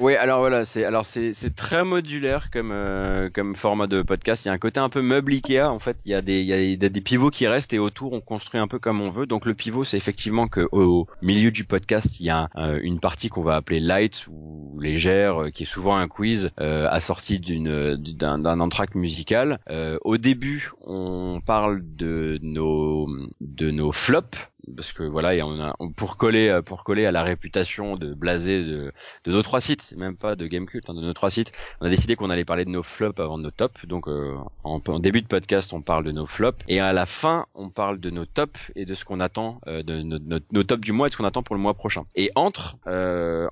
Oui, 0.00 0.14
alors 0.14 0.38
voilà, 0.38 0.64
c'est 0.64 0.84
alors 0.84 1.04
c'est 1.04 1.34
c'est 1.34 1.56
très 1.56 1.82
modulaire 1.82 2.50
comme 2.52 2.70
euh, 2.72 3.30
comme 3.30 3.56
format 3.56 3.88
de 3.88 4.02
podcast. 4.02 4.44
Il 4.44 4.48
y 4.48 4.50
a 4.50 4.54
un 4.54 4.58
côté 4.58 4.78
un 4.78 4.88
peu 4.88 5.02
meuble 5.02 5.32
Ikea. 5.32 5.62
En 5.62 5.80
fait, 5.80 5.96
il 6.04 6.12
y 6.12 6.14
a 6.14 6.22
des 6.22 6.38
il 6.38 6.46
y 6.46 6.84
a 6.84 6.88
des, 6.88 7.00
pivots 7.00 7.30
qui 7.30 7.48
restent 7.48 7.72
et 7.72 7.80
autour 7.80 8.12
on 8.12 8.20
construit 8.20 8.60
un 8.60 8.68
peu 8.68 8.78
comme 8.78 9.00
on 9.00 9.10
veut. 9.10 9.26
Donc 9.26 9.44
le 9.44 9.54
pivot, 9.54 9.82
c'est 9.84 9.96
effectivement 9.96 10.46
que 10.46 10.68
au, 10.70 11.08
milieu 11.20 11.50
du 11.50 11.64
podcast, 11.64 12.20
il 12.20 12.26
y 12.26 12.30
a 12.30 12.48
euh, 12.56 12.78
une 12.82 13.00
partie 13.00 13.28
qu'on 13.28 13.42
va 13.42 13.56
appeler 13.56 13.80
light 13.80 14.26
ou 14.28 14.67
légère, 14.80 15.42
euh, 15.42 15.50
qui 15.50 15.64
est 15.64 15.66
souvent 15.66 15.96
un 15.96 16.08
quiz 16.08 16.50
assorti 16.56 17.38
d'une 17.38 17.96
d'un 17.96 18.38
d'un 18.38 18.60
entracte 18.60 18.94
musical. 18.94 19.58
au 20.02 20.16
début, 20.16 20.70
on 20.86 21.40
parle 21.44 21.82
de 21.82 22.38
nos 22.42 23.08
de 23.40 23.70
nos 23.70 23.92
flops 23.92 24.38
parce 24.76 24.92
que 24.92 25.02
voilà 25.02 25.34
et 25.34 25.42
on 25.42 25.60
a 25.60 25.74
pour 25.96 26.16
coller 26.16 26.48
euh, 26.48 26.62
pour 26.62 26.84
coller 26.84 27.06
à 27.06 27.12
la 27.12 27.22
réputation 27.22 27.96
de 27.96 28.14
blasé 28.14 28.62
de, 28.62 28.92
de 29.24 29.32
nos 29.32 29.42
trois 29.42 29.60
sites 29.60 29.94
même 29.96 30.16
pas 30.16 30.36
de 30.36 30.46
Gamecult 30.46 30.88
hein, 30.88 30.94
de 30.94 31.00
nos 31.00 31.12
trois 31.12 31.30
sites 31.30 31.52
on 31.80 31.86
a 31.86 31.90
décidé 31.90 32.16
qu'on 32.16 32.30
allait 32.30 32.44
parler 32.44 32.64
de 32.64 32.70
nos 32.70 32.82
flops 32.82 33.20
avant 33.20 33.38
de 33.38 33.44
nos 33.44 33.50
tops. 33.50 33.86
Donc 33.86 34.08
euh, 34.08 34.36
en, 34.64 34.80
début 34.98 35.22
de 35.22 35.26
podcast 35.26 35.72
on 35.72 35.80
parle 35.80 36.04
de 36.04 36.12
nos 36.12 36.26
flops 36.26 36.58
et 36.68 36.80
à 36.80 36.92
la 36.92 37.06
fin 37.06 37.46
on 37.54 37.70
parle 37.70 38.00
de 38.00 38.10
nos 38.10 38.26
tops 38.26 38.58
et 38.76 38.84
de 38.84 38.94
ce 38.94 39.04
qu'on 39.04 39.20
attend 39.20 39.60
euh, 39.66 39.82
de 39.82 40.02
nos 40.02 40.62
tops 40.62 40.80
du 40.80 40.92
mois 40.92 41.06
et 41.06 41.10
ce 41.10 41.16
qu'on 41.16 41.24
attend 41.24 41.42
pour 41.42 41.54
le 41.54 41.60
mois 41.60 41.74
prochain. 41.74 42.04
Et 42.14 42.30
entre 42.34 42.76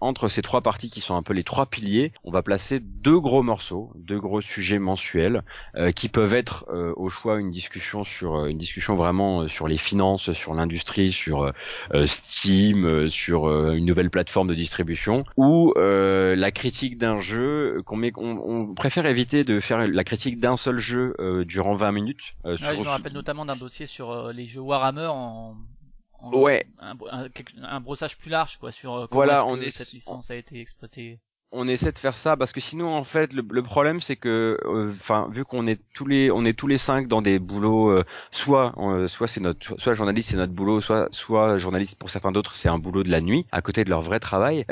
entre 0.00 0.28
ces 0.28 0.42
trois 0.42 0.60
parties 0.60 0.90
qui 0.90 1.00
sont 1.00 1.16
un 1.16 1.22
peu 1.22 1.32
les 1.32 1.44
trois 1.44 1.66
piliers 1.66 2.12
on 2.24 2.30
va 2.30 2.42
placer 2.42 2.80
deux 2.80 3.18
gros 3.18 3.42
morceaux 3.42 3.92
deux 3.94 4.18
gros 4.18 4.40
sujets 4.40 4.78
mensuels 4.78 5.42
qui 5.94 6.08
peuvent 6.08 6.34
être 6.34 6.66
au 6.96 7.08
choix 7.08 7.38
une 7.38 7.50
discussion 7.50 8.04
sur 8.04 8.46
une 8.46 8.58
discussion 8.58 8.96
vraiment 8.96 9.48
sur 9.48 9.68
les 9.68 9.78
finances 9.78 10.32
sur 10.32 10.54
l'industrie 10.54 11.06
sur 11.11 11.43
euh, 11.43 11.53
euh, 11.94 12.06
Steam, 12.06 12.85
euh, 12.85 13.08
sur 13.08 13.47
une 13.73 13.85
nouvelle 13.85 14.11
plateforme 14.11 14.49
de 14.49 14.55
distribution, 14.55 15.25
ou 15.37 15.73
la 15.76 16.50
critique 16.50 16.99
d'un 16.99 17.19
jeu 17.19 17.83
qu'on 17.85 17.97
met, 17.97 18.12
on, 18.16 18.75
préfère 18.75 19.07
éviter 19.07 19.45
de 19.45 19.61
faire 19.61 19.87
la 19.87 20.04
critique 20.04 20.40
d'un 20.40 20.57
seul 20.57 20.78
jeu 20.78 21.14
durant 21.47 21.75
20 21.75 21.92
minutes. 21.92 22.35
je 22.45 22.83
me 22.83 22.88
rappelle 22.88 23.12
notamment 23.12 23.45
d'un 23.45 23.57
dossier 23.57 23.87
sur 23.87 24.33
les 24.33 24.47
jeux 24.47 24.61
Warhammer 24.61 25.09
en, 25.11 25.57
ouais. 26.33 26.66
Un, 26.78 27.80
brossage 27.80 28.19
plus 28.19 28.30
large 28.30 28.59
quoi 28.59 28.73
sur 28.73 28.90
comment 28.92 29.07
voilà, 29.11 29.47
on 29.47 29.57
est, 29.61 29.71
cette 29.71 29.92
licence 29.92 30.30
a 30.30 30.37
été 30.37 30.61
exploitée 30.61 31.21
on 31.53 31.69
essaie 31.69 31.93
de 31.93 31.99
faire 31.99 32.17
ça 32.17 32.37
parce 32.37 32.53
que 32.53 32.61
sinon 32.61 32.95
en 32.95 33.05
fait 33.05 33.33
le, 33.33 33.62
problème 33.62 34.00
c'est 34.00 34.17
que 34.17 34.59
euh, 34.65 34.91
enfin 34.91 35.29
vu 35.31 35.45
qu'on 35.45 35.67
est 35.67 35.81
tous 35.95 36.07
les 36.07 36.31
on 36.31 36.45
est 36.45 36.53
tous 36.53 36.67
les 36.67 36.76
cinq 36.76 37.07
dans 37.07 37.23
des 37.23 37.38
boulots 37.38 37.91
euh, 37.91 38.05
soit 38.31 38.75
euh, 38.79 39.07
soit 39.09 39.29
c'est 39.29 39.41
notre 39.41 39.81
soit 39.81 39.95
journaliste 39.95 40.31
c'est 40.31 40.37
notre 40.37 40.53
boulot 40.53 40.81
soit 40.81 41.09
soit 41.12 41.59
journaliste 41.59 41.99
pour 41.99 42.11
certains 42.11 42.33
d'autres 42.33 42.55
c'est 42.55 42.69
un 42.69 42.79
boulot 42.79 43.05
de 43.05 43.11
la 43.11 43.21
nuit 43.21 43.47
à 43.53 43.62
côté 43.62 43.85
de 43.85 43.91
leur 43.91 44.00
vrai 44.00 44.21
travail 44.21 44.65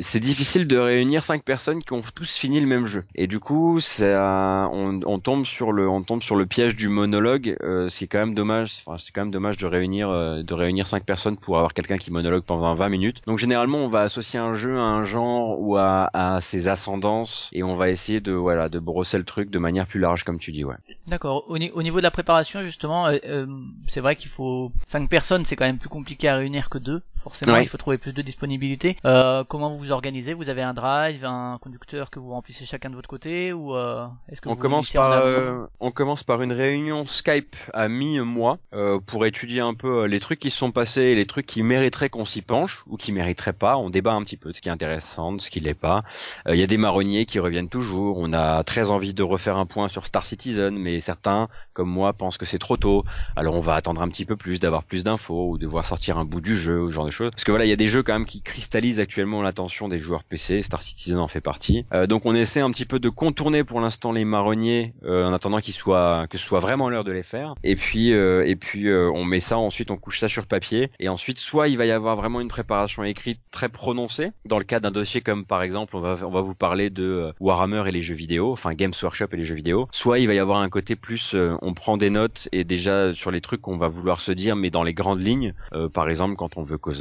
c'est 0.00 0.20
difficile 0.20 0.66
de 0.66 0.76
réunir 0.76 1.22
cinq 1.22 1.44
personnes 1.44 1.82
qui 1.82 1.92
ont 1.92 2.02
tous 2.14 2.36
fini 2.36 2.60
le 2.60 2.66
même 2.66 2.86
jeu. 2.86 3.04
Et 3.14 3.26
du 3.26 3.38
coup 3.38 3.80
ça 3.80 4.68
on, 4.72 5.00
on 5.04 5.18
tombe 5.18 5.44
sur 5.44 5.72
le 5.72 5.88
on 5.88 6.02
tombe 6.02 6.22
sur 6.22 6.36
le 6.36 6.46
piège 6.46 6.76
du 6.76 6.88
monologue 6.88 7.56
ce 7.60 7.96
qui 7.96 8.04
est 8.04 8.08
quand 8.08 8.18
même 8.18 8.34
dommage 8.34 8.82
enfin 8.84 8.98
c'est 8.98 9.12
quand 9.12 9.22
même 9.22 9.30
dommage 9.30 9.56
de 9.56 9.66
réunir 9.66 10.08
de 10.10 10.54
réunir 10.54 10.86
cinq 10.86 11.04
personnes 11.04 11.36
pour 11.36 11.56
avoir 11.56 11.74
quelqu'un 11.74 11.96
qui 11.96 12.10
monologue 12.10 12.42
pendant 12.42 12.74
20 12.74 12.88
minutes. 12.88 13.22
Donc 13.26 13.38
généralement 13.38 13.78
on 13.78 13.88
va 13.88 14.02
associer 14.02 14.38
un 14.38 14.54
jeu 14.54 14.78
à 14.78 14.82
un 14.82 15.04
genre 15.04 15.60
ou 15.60 15.76
à 15.76 16.07
à 16.12 16.40
ses 16.40 16.68
ascendances 16.68 17.48
et 17.52 17.62
on 17.62 17.76
va 17.76 17.90
essayer 17.90 18.20
de 18.20 18.32
voilà 18.32 18.68
de 18.68 18.78
brosser 18.78 19.18
le 19.18 19.24
truc 19.24 19.50
de 19.50 19.58
manière 19.58 19.86
plus 19.86 20.00
large 20.00 20.24
comme 20.24 20.38
tu 20.38 20.52
dis 20.52 20.64
ouais. 20.64 20.76
D'accord. 21.06 21.44
Au, 21.48 21.58
niveau 21.58 21.98
de 21.98 22.02
la 22.02 22.10
préparation 22.10 22.62
justement, 22.62 23.06
euh, 23.06 23.16
euh, 23.24 23.46
c'est 23.86 24.00
vrai 24.00 24.14
qu'il 24.14 24.30
faut 24.30 24.72
cinq 24.86 25.08
personnes, 25.08 25.44
c'est 25.44 25.56
quand 25.56 25.64
même 25.64 25.78
plus 25.78 25.88
compliqué 25.88 26.28
à 26.28 26.36
réunir 26.36 26.68
que 26.68 26.78
deux. 26.78 27.02
Forcément, 27.22 27.56
il 27.58 27.68
faut 27.68 27.78
trouver 27.78 27.98
plus 27.98 28.12
de 28.12 28.22
disponibilité. 28.22 28.96
Euh, 29.04 29.44
comment 29.44 29.70
vous 29.70 29.78
vous 29.78 29.92
organisez? 29.92 30.34
Vous 30.34 30.48
avez 30.48 30.62
un 30.62 30.74
drive, 30.74 31.24
un 31.24 31.58
conducteur 31.60 32.10
que 32.10 32.18
vous 32.18 32.30
remplissez 32.30 32.64
chacun 32.64 32.90
de 32.90 32.94
votre 32.94 33.08
côté 33.08 33.52
ou 33.52 33.74
euh, 33.74 34.06
est-ce 34.30 34.40
que 34.40 34.48
on 34.48 34.54
vous 34.54 34.60
commence 34.60 34.92
par 34.92 35.12
euh, 35.12 35.66
on 35.80 35.90
commence 35.90 36.22
par 36.22 36.42
une 36.42 36.52
réunion 36.52 37.06
Skype 37.06 37.56
à 37.72 37.88
mi-mois 37.88 38.58
pour 39.06 39.26
étudier 39.26 39.60
un 39.60 39.74
peu 39.74 40.04
les 40.04 40.20
trucs 40.20 40.38
qui 40.38 40.50
se 40.50 40.58
sont 40.58 40.70
passés 40.70 41.02
et 41.02 41.14
les 41.14 41.26
trucs 41.26 41.46
qui 41.46 41.62
mériteraient 41.62 42.10
qu'on 42.10 42.24
s'y 42.24 42.42
penche 42.42 42.84
ou 42.86 42.96
qui 42.96 43.12
mériteraient 43.12 43.52
pas. 43.52 43.76
On 43.76 43.90
débat 43.90 44.12
un 44.12 44.22
petit 44.22 44.36
peu 44.36 44.50
de 44.50 44.56
ce 44.56 44.60
qui 44.60 44.68
est 44.68 44.72
intéressant, 44.72 45.32
de 45.32 45.40
ce 45.40 45.50
qui 45.50 45.60
l'est 45.60 45.74
pas 45.74 46.04
Il 46.48 46.56
y 46.56 46.62
a 46.62 46.66
des 46.66 46.76
marronniers 46.76 47.26
qui 47.26 47.38
reviennent 47.38 47.68
toujours. 47.68 48.18
On 48.18 48.32
a 48.32 48.62
très 48.64 48.90
envie 48.90 49.14
de 49.14 49.22
refaire 49.22 49.56
un 49.56 49.66
point 49.66 49.88
sur 49.88 50.06
Star 50.06 50.24
Citizen, 50.24 50.76
mais 50.76 51.00
certains, 51.00 51.48
comme 51.72 51.90
moi, 51.90 52.12
pensent 52.12 52.38
que 52.38 52.46
c'est 52.46 52.58
trop 52.58 52.76
tôt. 52.76 53.04
Alors 53.36 53.54
on 53.54 53.60
va 53.60 53.74
attendre 53.74 54.02
un 54.02 54.08
petit 54.08 54.24
peu 54.24 54.36
plus, 54.36 54.60
d'avoir 54.60 54.84
plus 54.84 55.04
d'infos 55.04 55.50
ou 55.50 55.58
de 55.58 55.66
voir 55.66 55.86
sortir 55.86 56.18
un 56.18 56.24
bout 56.24 56.40
du 56.40 56.56
jeu 56.56 56.88
genre 56.90 57.07
de 57.08 57.12
choses. 57.12 57.30
Parce 57.30 57.44
que 57.44 57.50
voilà, 57.50 57.64
il 57.64 57.68
y 57.68 57.72
a 57.72 57.76
des 57.76 57.88
jeux 57.88 58.02
quand 58.02 58.12
même 58.12 58.26
qui 58.26 58.42
cristallisent 58.42 59.00
actuellement 59.00 59.42
l'attention 59.42 59.88
des 59.88 59.98
joueurs 59.98 60.24
PC. 60.24 60.62
Star 60.62 60.82
Citizen 60.82 61.18
en 61.18 61.28
fait 61.28 61.40
partie. 61.40 61.84
Euh, 61.92 62.06
donc 62.06 62.26
on 62.26 62.34
essaie 62.34 62.60
un 62.60 62.70
petit 62.70 62.84
peu 62.84 62.98
de 62.98 63.08
contourner 63.08 63.64
pour 63.64 63.80
l'instant 63.80 64.12
les 64.12 64.24
marronniers 64.24 64.94
euh, 65.04 65.26
en 65.26 65.32
attendant 65.32 65.60
qu'ils 65.60 65.74
soient 65.74 66.26
que 66.28 66.38
ce 66.38 66.44
soit 66.44 66.60
vraiment 66.60 66.88
l'heure 66.88 67.04
de 67.04 67.12
les 67.12 67.22
faire. 67.22 67.54
Et 67.64 67.76
puis 67.76 68.12
euh, 68.12 68.46
et 68.46 68.56
puis 68.56 68.88
on 68.92 69.24
met 69.24 69.40
ça 69.40 69.58
ensuite 69.58 69.90
on 69.90 69.96
couche 69.96 70.20
ça 70.20 70.28
sur 70.28 70.46
papier 70.46 70.90
et 71.00 71.08
ensuite 71.08 71.38
soit 71.38 71.68
il 71.68 71.76
va 71.76 71.86
y 71.86 71.90
avoir 71.90 72.16
vraiment 72.16 72.40
une 72.40 72.48
préparation 72.48 73.04
écrite 73.04 73.40
très 73.50 73.68
prononcée 73.68 74.30
dans 74.44 74.58
le 74.58 74.64
cas 74.64 74.80
d'un 74.80 74.90
dossier 74.90 75.20
comme 75.20 75.44
par 75.44 75.62
exemple 75.62 75.96
on 75.96 76.00
va 76.00 76.18
on 76.22 76.30
va 76.30 76.40
vous 76.40 76.54
parler 76.54 76.90
de 76.90 77.32
Warhammer 77.40 77.84
et 77.86 77.92
les 77.92 78.02
jeux 78.02 78.14
vidéo, 78.14 78.52
enfin 78.52 78.74
Games 78.74 78.92
Workshop 79.02 79.26
et 79.32 79.36
les 79.36 79.44
jeux 79.44 79.54
vidéo. 79.54 79.88
Soit 79.92 80.18
il 80.18 80.26
va 80.26 80.34
y 80.34 80.38
avoir 80.38 80.58
un 80.58 80.68
côté 80.68 80.96
plus 80.96 81.34
on 81.62 81.74
prend 81.74 81.96
des 81.96 82.10
notes 82.10 82.48
et 82.52 82.64
déjà 82.64 83.14
sur 83.14 83.30
les 83.30 83.40
trucs 83.40 83.62
qu'on 83.62 83.78
va 83.78 83.88
vouloir 83.88 84.20
se 84.20 84.32
dire 84.32 84.56
mais 84.56 84.70
dans 84.70 84.82
les 84.82 84.94
grandes 84.94 85.20
lignes. 85.20 85.54
par 85.92 86.08
exemple 86.08 86.36
quand 86.36 86.56
on 86.56 86.62
veut 86.62 86.78
causer 86.78 86.97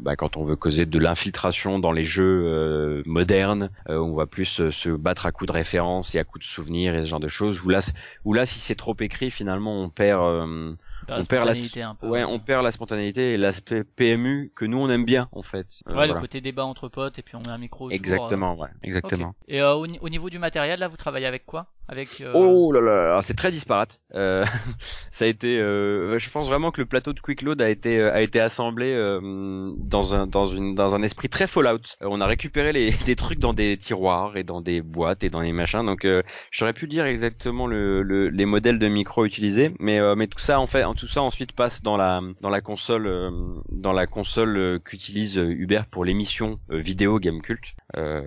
bah, 0.00 0.16
quand 0.16 0.36
on 0.36 0.44
veut 0.44 0.56
causer 0.56 0.86
de 0.86 0.98
l'infiltration 0.98 1.78
dans 1.78 1.92
les 1.92 2.04
jeux 2.04 3.02
modernes, 3.06 3.70
on 3.88 4.14
va 4.14 4.26
plus 4.26 4.70
se 4.70 4.88
battre 4.90 5.26
à 5.26 5.32
coups 5.32 5.48
de 5.48 5.52
références 5.52 6.14
et 6.14 6.18
à 6.18 6.24
coups 6.24 6.44
de 6.44 6.50
souvenirs 6.50 6.94
et 6.94 7.02
ce 7.02 7.08
genre 7.08 7.20
de 7.20 7.28
choses. 7.28 7.60
Là, 7.66 7.80
ou 8.24 8.32
là, 8.32 8.46
si 8.46 8.58
c'est 8.58 8.74
trop 8.74 8.96
écrit, 9.00 9.30
finalement, 9.30 9.82
on 9.82 9.90
perd, 9.90 10.22
euh, 10.22 10.74
on 11.08 11.24
perd 11.24 11.46
la, 11.46 11.88
un 11.88 11.94
peu. 11.94 12.06
ouais, 12.06 12.24
on 12.24 12.38
perd 12.38 12.64
la 12.64 12.70
spontanéité 12.70 13.34
et 13.34 13.36
l'aspect 13.36 13.84
PMU 13.84 14.52
que 14.54 14.64
nous 14.64 14.78
on 14.78 14.88
aime 14.90 15.04
bien 15.04 15.28
en 15.32 15.42
fait. 15.42 15.66
Euh, 15.88 15.94
ouais, 15.94 16.06
le 16.06 16.14
côté 16.14 16.40
débat 16.40 16.64
entre 16.64 16.88
potes 16.88 17.18
et 17.18 17.22
puis 17.22 17.36
on 17.36 17.40
met 17.40 17.48
un 17.48 17.58
micro. 17.58 17.90
Exactement, 17.90 18.52
euh. 18.52 18.62
ouais, 18.62 18.68
exactement. 18.82 19.34
Et 19.46 19.62
au, 19.62 19.86
niveau 19.86 20.30
du 20.30 20.38
matériel, 20.38 20.80
là, 20.80 20.88
vous 20.88 20.96
travaillez 20.96 21.26
avec 21.26 21.46
quoi? 21.46 21.66
Avec 21.90 22.20
euh... 22.20 22.32
Oh 22.34 22.70
là 22.70 22.82
là, 22.82 23.22
c'est 23.22 23.34
très 23.34 23.50
disparate. 23.50 24.02
Euh, 24.14 24.44
ça 25.10 25.24
a 25.24 25.28
été, 25.28 25.58
euh, 25.58 26.18
je 26.18 26.28
pense 26.28 26.46
vraiment 26.46 26.70
que 26.70 26.82
le 26.82 26.86
plateau 26.86 27.14
de 27.14 27.20
Quick 27.20 27.40
Load 27.40 27.62
a 27.62 27.70
été 27.70 28.02
a 28.02 28.20
été 28.20 28.40
assemblé 28.40 28.92
dans 28.92 30.14
un 30.14 30.26
dans 30.26 30.44
une 30.44 30.74
dans 30.74 30.94
un 30.94 31.02
esprit 31.02 31.30
très 31.30 31.46
Fallout. 31.46 31.96
on 32.02 32.20
a 32.20 32.26
récupéré 32.26 32.72
les 32.74 32.90
des 33.06 33.16
trucs 33.16 33.38
dans 33.38 33.54
des 33.54 33.78
tiroirs 33.78 34.36
et 34.36 34.44
dans 34.44 34.60
des 34.60 34.82
boîtes 34.82 35.24
et 35.24 35.30
dans 35.30 35.40
des 35.40 35.52
machins. 35.52 35.84
Donc 35.86 36.06
j'aurais 36.50 36.74
pu 36.74 36.88
dire 36.88 37.06
exactement 37.06 37.66
le, 37.66 38.02
le, 38.02 38.28
les 38.28 38.44
modèles 38.44 38.78
de 38.78 38.88
micro 38.88 39.24
utilisés, 39.24 39.72
mais 39.78 39.98
mais 40.14 40.26
tout 40.26 40.40
ça 40.40 40.60
en 40.60 40.66
fait 40.66 40.84
tout 40.98 41.06
ça 41.06 41.22
ensuite 41.22 41.52
passe 41.52 41.82
dans 41.82 41.96
la 41.96 42.60
console 42.60 43.06
euh, 43.06 43.30
dans 43.70 43.92
la 43.92 44.06
console 44.06 44.56
euh, 44.56 44.78
qu'utilise 44.78 45.38
euh, 45.38 45.48
Uber 45.48 45.82
pour 45.90 46.04
l'émission 46.04 46.58
vidéo 46.68 47.18
Game 47.20 47.40
Cult. 47.40 47.76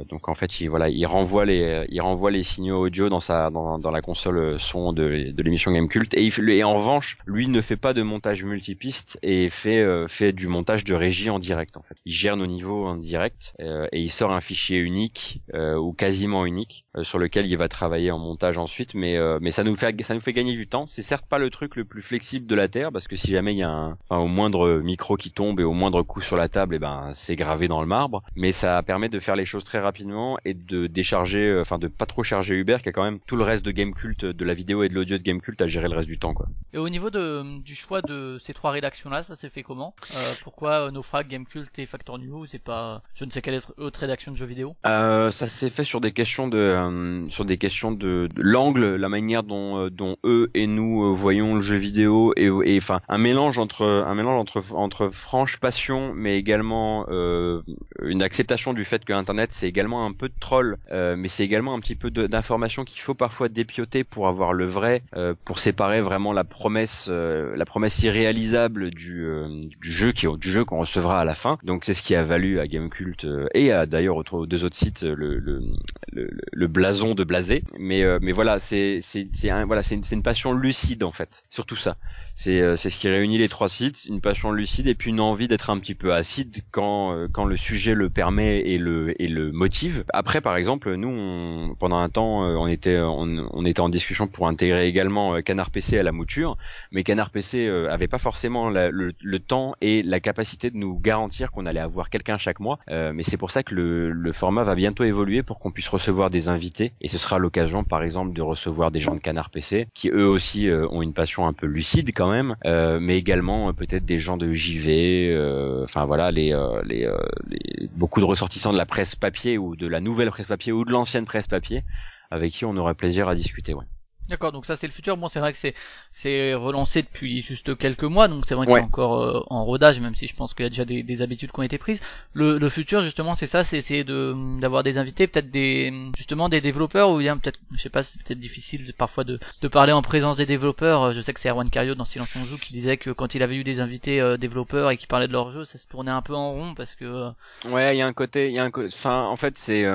donc 0.09 0.29
en 0.29 0.33
fait, 0.33 0.61
il 0.61 0.69
voilà, 0.69 0.89
il 0.89 1.05
renvoie 1.05 1.45
les 1.45 2.43
signaux 2.43 2.85
audio 2.85 3.09
dans 3.09 3.91
la 3.91 4.01
console 4.01 4.59
son 4.59 4.93
de, 4.93 5.33
l'émission 5.37 5.71
Game 5.71 5.87
Cult 5.87 6.13
et, 6.13 6.63
en 6.63 6.75
revanche, 6.75 7.17
lui 7.25 7.47
ne 7.47 7.61
fait 7.61 7.75
pas 7.75 7.93
de 7.93 8.01
montage 8.01 8.43
multipiste 8.43 9.19
et 9.21 9.49
fait 9.49 9.85
fait 10.07 10.31
du 10.31 10.47
montage 10.47 10.83
de 10.83 10.93
régie 10.93 11.29
en 11.29 11.39
direct 11.39 11.77
en 11.77 11.81
fait. 11.81 11.95
Il 12.05 12.13
gère 12.13 12.37
nos 12.37 12.47
niveaux 12.47 12.85
en 12.85 12.95
direct 12.95 13.53
et 13.59 13.99
il 13.99 14.09
sort 14.09 14.31
un 14.31 14.41
fichier 14.41 14.79
unique 14.79 15.41
ou 15.53 15.93
quasiment 15.93 16.45
unique 16.45 16.85
sur 17.01 17.19
lequel 17.19 17.45
il 17.45 17.55
va 17.57 17.67
travailler 17.67 18.11
en 18.11 18.19
montage 18.19 18.57
ensuite 18.57 18.93
mais 18.93 19.17
mais 19.39 19.51
ça 19.51 19.63
nous 19.63 19.75
fait 19.75 20.01
ça 20.01 20.13
nous 20.13 20.21
fait 20.21 20.33
gagner 20.33 20.53
du 20.53 20.67
temps. 20.67 20.85
C'est 20.85 21.01
certes 21.01 21.25
pas 21.27 21.37
le 21.37 21.49
truc 21.49 21.75
le 21.75 21.85
plus 21.85 22.01
flexible 22.01 22.47
de 22.47 22.55
la 22.55 22.67
terre 22.67 22.91
parce 22.91 23.07
que 23.07 23.15
si 23.15 23.31
jamais 23.31 23.53
il 23.53 23.57
y 23.57 23.63
a 23.63 23.69
un, 23.69 23.97
enfin, 24.09 24.21
au 24.21 24.27
moindre 24.27 24.79
micro 24.81 25.15
qui 25.15 25.31
tombe 25.31 25.59
et 25.59 25.63
au 25.63 25.73
moindre 25.73 26.01
coup 26.03 26.21
sur 26.21 26.37
la 26.37 26.49
table, 26.49 26.75
et 26.75 26.77
eh 26.77 26.79
ben 26.79 27.11
c'est 27.13 27.35
gravé 27.35 27.67
dans 27.67 27.81
le 27.81 27.87
marbre. 27.87 28.23
Mais 28.35 28.51
ça 28.51 28.81
permet 28.83 29.09
de 29.09 29.19
faire 29.19 29.35
les 29.35 29.45
choses 29.45 29.63
très 29.63 29.79
rapidement 29.79 30.37
et 30.45 30.53
de 30.53 30.87
décharger, 30.87 31.47
euh, 31.47 31.61
enfin 31.61 31.77
de 31.77 31.87
pas 31.87 32.05
trop 32.05 32.23
charger 32.23 32.55
Uber 32.55 32.77
qui 32.81 32.89
a 32.89 32.91
quand 32.91 33.03
même 33.03 33.19
tout 33.25 33.35
le 33.35 33.43
reste 33.43 33.65
de 33.65 33.71
Gamecult, 33.71 34.25
de 34.25 34.45
la 34.45 34.53
vidéo 34.53 34.83
et 34.83 34.89
de 34.89 34.95
l'audio 34.95 35.17
de 35.17 35.23
Gamecult 35.23 35.61
à 35.61 35.67
gérer 35.67 35.87
le 35.87 35.95
reste 35.95 36.07
du 36.07 36.19
temps 36.19 36.33
quoi. 36.33 36.47
Et 36.73 36.77
au 36.77 36.89
niveau 36.89 37.09
de, 37.09 37.59
du 37.59 37.75
choix 37.75 38.01
de 38.01 38.37
ces 38.39 38.53
trois 38.53 38.71
rédactions 38.71 39.09
là, 39.09 39.23
ça 39.23 39.35
s'est 39.35 39.49
fait 39.49 39.63
comment? 39.63 39.93
Euh, 40.15 40.33
Pourquoi 40.43 40.87
euh, 40.87 40.91
Naufrag, 40.91 41.27
Gamecult 41.27 41.77
et 41.77 41.85
Factor 41.85 42.17
New? 42.17 42.45
C'est 42.45 42.59
pas, 42.59 43.01
je 43.13 43.25
ne 43.25 43.29
sais 43.29 43.41
quelle 43.41 43.59
autre 43.77 43.99
rédaction 43.99 44.31
de 44.31 44.37
jeux 44.37 44.45
vidéo? 44.45 44.75
Euh, 44.85 45.31
Ça 45.31 45.47
s'est 45.47 45.69
fait 45.69 45.83
sur 45.83 46.01
des 46.01 46.11
questions 46.11 46.47
de, 46.47 46.57
euh, 46.81 47.25
sur 47.29 47.45
des 47.45 47.57
questions 47.57 47.91
de, 47.91 48.27
l'angle, 48.35 48.95
la 48.95 49.09
manière 49.09 49.43
dont, 49.43 49.89
dont 49.89 50.17
eux 50.23 50.49
et 50.53 50.67
nous 50.67 51.15
voyons 51.15 51.55
le 51.55 51.61
jeu 51.61 51.77
vidéo 51.77 52.33
et, 52.35 52.77
enfin 52.77 53.01
un 53.07 53.17
mélange 53.17 53.57
entre 53.59 53.85
un 53.85 54.15
mélange 54.15 54.39
entre 54.39 54.73
entre 54.73 55.09
franche 55.09 55.59
passion 55.59 56.13
mais 56.15 56.37
également 56.37 57.05
euh, 57.09 57.61
une 58.01 58.21
acceptation 58.21 58.73
du 58.73 58.85
fait 58.85 59.03
que 59.05 59.13
internet 59.13 59.49
c'est 59.51 59.67
également 59.67 60.05
un 60.05 60.11
peu 60.11 60.29
de 60.29 60.33
troll 60.39 60.77
euh, 60.91 61.15
mais 61.17 61.27
c'est 61.27 61.43
également 61.43 61.73
un 61.73 61.79
petit 61.79 61.95
peu 61.95 62.11
d'informations 62.11 62.83
qu'il 62.83 63.01
faut 63.01 63.13
parfois 63.13 63.49
dépioter 63.49 64.03
pour 64.03 64.27
avoir 64.27 64.53
le 64.53 64.65
vrai 64.65 65.03
euh, 65.15 65.33
pour 65.45 65.59
séparer 65.59 66.01
vraiment 66.01 66.33
la 66.33 66.43
promesse 66.43 67.07
euh, 67.11 67.55
la 67.55 67.65
promesse 67.65 68.01
irréalisable 68.03 68.91
du, 68.91 69.25
euh, 69.25 69.61
jeu 69.81 70.11
qui 70.11 70.27
du 70.37 70.49
jeu 70.49 70.65
qu'on 70.65 70.79
recevra 70.79 71.19
à 71.19 71.25
la 71.25 71.33
fin. 71.33 71.57
Donc 71.63 71.85
c'est 71.85 71.93
ce 71.93 72.03
qui 72.03 72.15
a 72.15 72.23
valu 72.23 72.59
à 72.59 72.67
Gamecult 72.67 73.25
et 73.53 73.71
à 73.71 73.85
d'ailleurs 73.85 74.17
aux 74.17 74.45
deux 74.45 74.63
autres 74.63 74.75
sites 74.75 75.03
le 75.03 76.67
blason 76.71 77.13
de 77.13 77.23
blasé 77.23 77.63
mais 77.77 78.03
mais 78.21 78.31
voilà 78.31 78.59
c'est 78.59 78.99
c'est 79.01 79.27
c'est 79.33 79.49
voilà 79.65 79.83
c'est 79.83 79.95
une, 79.95 80.03
une 80.11 80.23
passion 80.23 80.53
lucide 80.53 81.03
en 81.03 81.11
fait 81.11 81.43
surtout 81.49 81.75
ça 81.75 81.97
c'est 82.35 82.75
c'est 82.77 82.89
ce 82.89 82.99
qui 82.99 83.09
réunit 83.09 83.37
les 83.37 83.49
trois 83.49 83.69
sites, 83.69 84.05
une 84.05 84.21
passion 84.21 84.51
lucide 84.51 84.87
et 84.87 84.95
puis 84.95 85.09
une 85.09 85.19
envie 85.19 85.47
d'être 85.47 85.69
un 85.69 85.79
petit 85.79 85.95
peu 85.95 86.13
acide 86.13 86.61
quand 86.71 87.13
euh, 87.13 87.27
quand 87.31 87.45
le 87.45 87.57
sujet 87.57 87.93
le 87.93 88.09
permet 88.09 88.59
et 88.61 88.77
le 88.77 89.21
et 89.21 89.27
le 89.27 89.51
motive. 89.51 90.03
Après 90.13 90.41
par 90.41 90.55
exemple, 90.55 90.93
nous 90.95 91.09
on, 91.09 91.75
pendant 91.75 91.97
un 91.97 92.09
temps 92.09 92.43
euh, 92.43 92.55
on 92.55 92.67
était 92.67 92.99
on, 92.99 93.47
on, 93.51 93.65
était 93.65 93.79
en 93.81 93.89
discussion 93.89 94.27
pour 94.27 94.47
intégrer 94.47 94.87
également 94.87 95.35
euh, 95.35 95.41
Canard 95.41 95.71
PC 95.71 95.97
à 95.97 96.03
la 96.03 96.11
mouture, 96.11 96.57
mais 96.91 97.03
Canard 97.03 97.29
PC 97.29 97.67
avait 97.89 98.07
pas 98.07 98.17
forcément 98.17 98.69
le, 98.69 99.13
le, 99.19 99.39
temps 99.39 99.75
et 99.81 100.03
la 100.03 100.19
capacité 100.19 100.69
de 100.69 100.77
nous 100.77 100.99
garantir 100.99 101.51
qu'on 101.51 101.65
allait 101.65 101.79
avoir 101.79 102.09
quelqu'un 102.09 102.37
chaque 102.37 102.59
mois. 102.59 102.79
mais 102.87 103.23
c'est 103.23 103.37
pour 103.37 103.51
ça 103.51 103.63
que 103.63 103.73
le, 103.73 104.11
le 104.11 104.33
format 104.33 104.63
va 104.63 104.75
bientôt 104.75 105.03
évoluer 105.03 105.43
pour 105.43 105.59
qu'on 105.59 105.71
puisse 105.71 105.87
recevoir 105.87 106.29
des 106.29 106.47
invités 106.47 106.60
et 107.01 107.07
ce 107.07 107.17
sera 107.17 107.39
l'occasion 107.39 107.83
par 107.83 108.03
exemple 108.03 108.33
de 108.33 108.41
recevoir 108.41 108.91
des 108.91 108.99
gens 108.99 109.15
de 109.15 109.19
Canard 109.19 109.49
PC 109.49 109.87
qui 109.93 110.09
eux 110.09 110.27
aussi 110.27 110.69
ont 110.69 111.01
une 111.01 111.13
passion 111.13 111.47
un 111.47 111.53
peu 111.53 111.65
lucide 111.65 112.11
quand 112.15 112.29
même, 112.29 112.55
mais 112.99 113.17
également 113.17 113.51
euh, 113.69 113.73
peut-être 113.73 114.05
des 114.05 114.19
gens 114.19 114.37
de 114.37 114.53
JV, 114.53 115.29
euh, 115.29 115.83
enfin 115.83 116.05
voilà, 116.05 116.31
les, 116.31 116.53
euh, 116.53 116.81
les, 116.85 117.09
les, 117.47 117.87
beaucoup 117.95 118.19
de 118.19 118.25
ressortissants 118.25 118.71
de 118.71 118.77
la 118.77 118.85
presse 118.85 119.15
papier 119.15 119.57
ou 119.57 119.75
de 119.75 119.87
la 119.87 119.99
nouvelle 119.99 120.29
presse 120.29 120.47
papier 120.47 120.71
ou 120.71 120.85
de 120.85 120.91
l'ancienne 120.91 121.25
presse 121.25 121.47
papier, 121.47 121.83
avec 122.29 122.51
qui 122.51 122.65
on 122.65 122.75
aurait 122.77 122.95
plaisir 122.95 123.27
à 123.27 123.35
discuter. 123.35 123.73
Ouais. 123.73 123.85
D'accord, 124.31 124.53
donc 124.53 124.65
ça 124.65 124.77
c'est 124.77 124.87
le 124.87 124.93
futur. 124.93 125.17
Bon, 125.17 125.27
c'est 125.27 125.41
vrai 125.41 125.51
que 125.51 125.57
c'est 125.57 125.73
c'est 126.09 126.53
relancé 126.53 127.01
depuis 127.01 127.41
juste 127.41 127.77
quelques 127.77 128.05
mois, 128.05 128.29
donc 128.29 128.45
c'est 128.47 128.55
vrai 128.55 128.65
que 128.65 128.71
c'est 128.71 128.79
encore 128.79 129.21
euh, 129.21 129.43
en 129.49 129.65
rodage, 129.65 129.99
même 129.99 130.15
si 130.15 130.25
je 130.25 130.33
pense 130.33 130.53
qu'il 130.53 130.63
y 130.63 130.67
a 130.67 130.69
déjà 130.69 130.85
des, 130.85 131.03
des, 131.03 131.21
habitudes 131.21 131.51
qui 131.51 131.59
ont 131.59 131.63
été 131.63 131.77
prises. 131.77 132.01
Le, 132.33 132.57
le 132.57 132.69
futur, 132.69 133.01
justement, 133.01 133.35
c'est 133.35 133.45
ça, 133.45 133.65
c'est 133.65 133.77
essayer 133.77 134.05
de 134.05 134.33
d'avoir 134.61 134.83
des 134.83 134.97
invités, 134.97 135.27
peut-être 135.27 135.51
des 135.51 135.93
justement 136.15 136.47
des 136.47 136.61
développeurs 136.61 137.09
ou 137.09 137.17
bien 137.17 137.35
peut-être, 137.35 137.59
je 137.73 137.81
sais 137.81 137.89
pas, 137.89 138.03
c'est 138.03 138.23
peut-être 138.23 138.39
difficile 138.39 138.93
parfois 138.97 139.25
de, 139.25 139.37
de 139.61 139.67
parler 139.67 139.91
en 139.91 140.01
présence 140.01 140.37
des 140.37 140.45
développeurs. 140.45 141.11
Je 141.11 141.19
sais 141.19 141.33
que 141.33 141.39
c'est 141.41 141.49
Erwan 141.49 141.69
Cario 141.69 141.93
dans 141.93 142.05
Silence 142.05 142.37
on 142.41 142.45
joue 142.45 142.57
qui 142.57 142.71
disait 142.71 142.95
que 142.95 143.09
quand 143.09 143.35
il 143.35 143.43
avait 143.43 143.57
eu 143.57 143.65
des 143.65 143.81
invités 143.81 144.21
euh, 144.21 144.37
développeurs 144.37 144.91
et 144.91 144.97
qui 144.97 145.07
parlaient 145.07 145.27
de 145.27 145.33
leur 145.33 145.51
jeu, 145.51 145.65
ça 145.65 145.77
se 145.77 145.87
tournait 145.87 146.11
un 146.11 146.21
peu 146.21 146.35
en 146.35 146.53
rond 146.53 146.73
parce 146.73 146.95
que. 146.95 147.03
Euh, 147.03 147.69
ouais, 147.69 147.97
il 147.97 147.99
y 147.99 148.01
a 148.01 148.07
un 148.07 148.13
côté, 148.13 148.47
il 148.47 148.53
y 148.53 148.59
a 148.59 148.63
un, 148.63 148.71
enfin, 148.73 149.25
en 149.25 149.35
fait, 149.35 149.57
c'est 149.57 149.85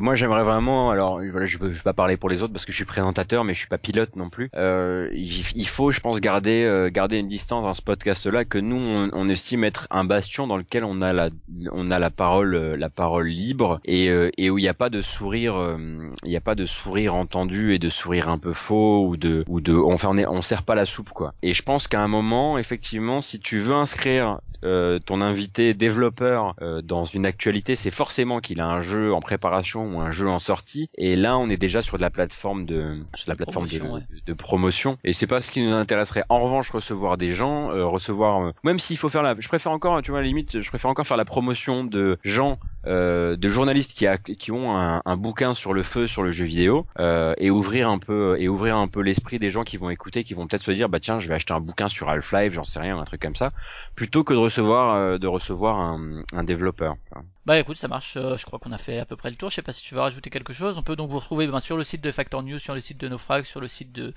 moi 0.00 0.16
j'aimerais 0.16 0.42
vraiment, 0.42 0.90
alors 0.90 1.20
voilà, 1.30 1.46
je, 1.46 1.58
je 1.58 1.66
vais 1.66 1.82
pas 1.84 1.92
parler 1.92 2.16
pour 2.16 2.28
les 2.28 2.42
autres 2.42 2.52
parce 2.52 2.64
que 2.64 2.72
je 2.72 2.76
suis 2.76 2.84
présentateur 3.20 3.44
mais 3.44 3.54
je 3.54 3.58
suis 3.60 3.68
pas 3.68 3.78
pilote 3.78 4.16
non 4.16 4.30
plus. 4.30 4.50
Euh, 4.56 5.08
il, 5.12 5.68
faut, 5.68 5.90
je 5.90 6.00
pense, 6.00 6.20
garder 6.20 6.64
euh, 6.64 6.90
garder 6.90 7.18
une 7.18 7.26
distance 7.26 7.64
dans 7.64 7.74
ce 7.74 7.82
podcast-là 7.82 8.44
que 8.44 8.58
nous 8.58 8.80
on, 9.12 9.28
estime 9.28 9.64
être 9.64 9.86
un 9.90 10.04
bastion 10.04 10.46
dans 10.46 10.56
lequel 10.56 10.84
on 10.84 11.02
a 11.02 11.12
la 11.12 11.30
on 11.70 11.90
a 11.90 11.98
la 11.98 12.10
parole 12.10 12.54
euh, 12.54 12.76
la 12.76 12.90
parole 12.90 13.28
libre 13.28 13.80
et, 13.84 14.06
et 14.38 14.50
où 14.50 14.58
il 14.58 14.62
n'y 14.62 14.68
a 14.68 14.74
pas 14.74 14.90
de 14.90 15.00
sourire 15.02 15.76
il 16.24 16.28
n'y 16.28 16.36
a 16.36 16.40
pas 16.40 16.54
de 16.54 16.64
sourire 16.64 17.14
entendu 17.14 17.74
et 17.74 17.78
de 17.78 17.88
sourire 17.88 18.28
un 18.28 18.38
peu 18.38 18.52
faux 18.52 19.06
ou 19.06 19.16
de 19.16 19.44
ou 19.46 19.60
de 19.60 19.74
on 19.74 19.96
on, 20.02 20.18
on 20.18 20.42
sert 20.42 20.62
pas 20.62 20.74
la 20.74 20.84
soupe 20.84 21.10
quoi. 21.10 21.34
Et 21.42 21.52
je 21.52 21.62
pense 21.62 21.86
qu'à 21.86 22.00
un 22.00 22.08
moment 22.08 22.58
effectivement 22.58 23.20
si 23.20 23.38
tu 23.38 23.58
veux 23.58 23.74
inscrire 23.74 24.38
euh, 24.62 24.98
ton 24.98 25.22
invité 25.22 25.72
développeur 25.72 26.54
euh, 26.60 26.82
dans 26.82 27.04
une 27.04 27.24
actualité, 27.24 27.76
c'est 27.76 27.90
forcément 27.90 28.40
qu'il 28.40 28.60
a 28.60 28.66
un 28.66 28.80
jeu 28.80 29.14
en 29.14 29.20
préparation 29.20 29.96
ou 29.96 30.00
un 30.00 30.10
jeu 30.10 30.28
en 30.28 30.38
sortie. 30.38 30.90
Et 30.96 31.16
là, 31.16 31.38
on 31.38 31.48
est 31.48 31.56
déjà 31.56 31.80
sur 31.80 31.96
de 31.96 32.02
la 32.02 32.10
plateforme 32.10 32.66
de 32.66 32.99
sur 33.14 33.30
la 33.30 33.36
plateforme 33.36 33.66
promotion, 33.66 34.02
de, 34.26 34.32
promotion. 34.32 34.98
Et 35.04 35.12
c'est 35.12 35.26
pas 35.26 35.40
ce 35.40 35.50
qui 35.50 35.62
nous 35.62 35.72
intéresserait. 35.72 36.24
En 36.28 36.40
revanche, 36.40 36.70
recevoir 36.70 37.16
des 37.16 37.32
gens, 37.32 37.70
euh, 37.70 37.86
recevoir 37.86 38.52
même 38.64 38.78
s'il 38.78 38.96
faut 38.96 39.08
faire 39.08 39.22
la, 39.22 39.34
je 39.38 39.48
préfère 39.48 39.72
encore, 39.72 40.00
tu 40.02 40.10
vois, 40.10 40.20
à 40.20 40.22
la 40.22 40.28
limite, 40.28 40.60
je 40.60 40.68
préfère 40.68 40.90
encore 40.90 41.06
faire 41.06 41.16
la 41.16 41.24
promotion 41.24 41.84
de 41.84 42.18
gens 42.24 42.58
euh, 42.86 43.36
de 43.36 43.48
journalistes 43.48 43.92
qui, 43.92 44.52
ont 44.52 44.76
un, 44.76 45.16
bouquin 45.16 45.54
sur 45.54 45.74
le 45.74 45.82
feu 45.82 46.06
sur 46.06 46.22
le 46.22 46.30
jeu 46.30 46.46
vidéo 46.46 46.86
euh, 46.98 47.34
et 47.36 47.50
ouvrir 47.50 47.90
un 47.90 47.98
peu 47.98 48.36
et 48.40 48.48
ouvrir 48.48 48.76
un 48.76 48.88
peu 48.88 49.00
l'esprit 49.00 49.38
des 49.38 49.50
gens 49.50 49.64
qui 49.64 49.76
vont 49.76 49.90
écouter, 49.90 50.24
qui 50.24 50.34
vont 50.34 50.46
peut-être 50.46 50.62
se 50.62 50.70
dire 50.70 50.88
bah 50.88 51.00
tiens 51.00 51.18
je 51.18 51.28
vais 51.28 51.34
acheter 51.34 51.52
un 51.52 51.60
bouquin 51.60 51.88
sur 51.88 52.08
Half-Life, 52.08 52.54
j'en 52.54 52.64
sais 52.64 52.80
rien, 52.80 52.98
un 52.98 53.04
truc 53.04 53.20
comme 53.20 53.36
ça, 53.36 53.52
plutôt 53.94 54.24
que 54.24 54.32
de 54.32 54.38
recevoir 54.38 54.94
euh, 54.94 55.18
de 55.18 55.26
recevoir 55.26 55.78
un, 55.78 56.22
un 56.32 56.44
développeur. 56.44 56.96
Bah 57.44 57.58
écoute, 57.58 57.76
ça 57.76 57.88
marche. 57.88 58.14
Je 58.14 58.44
crois 58.44 58.58
qu'on 58.58 58.72
a 58.72 58.78
fait 58.78 58.98
à 58.98 59.04
peu 59.04 59.16
près 59.16 59.30
le 59.30 59.36
tour. 59.36 59.50
Je 59.50 59.56
sais 59.56 59.62
pas 59.62 59.72
si 59.72 59.82
tu 59.82 59.94
veux 59.94 60.00
rajouter 60.00 60.30
quelque 60.30 60.52
chose. 60.52 60.78
On 60.78 60.82
peut 60.82 60.96
donc 60.96 61.10
vous 61.10 61.18
retrouver 61.18 61.46
ben, 61.46 61.60
sur 61.60 61.76
le 61.76 61.84
site 61.84 62.02
de 62.02 62.10
Factor 62.10 62.42
News, 62.42 62.58
sur 62.58 62.74
le 62.74 62.80
site 62.80 62.98
de 62.98 63.08
Nofrag, 63.08 63.44
sur 63.44 63.60
le 63.60 63.68
site 63.68 63.92
de 63.92 64.14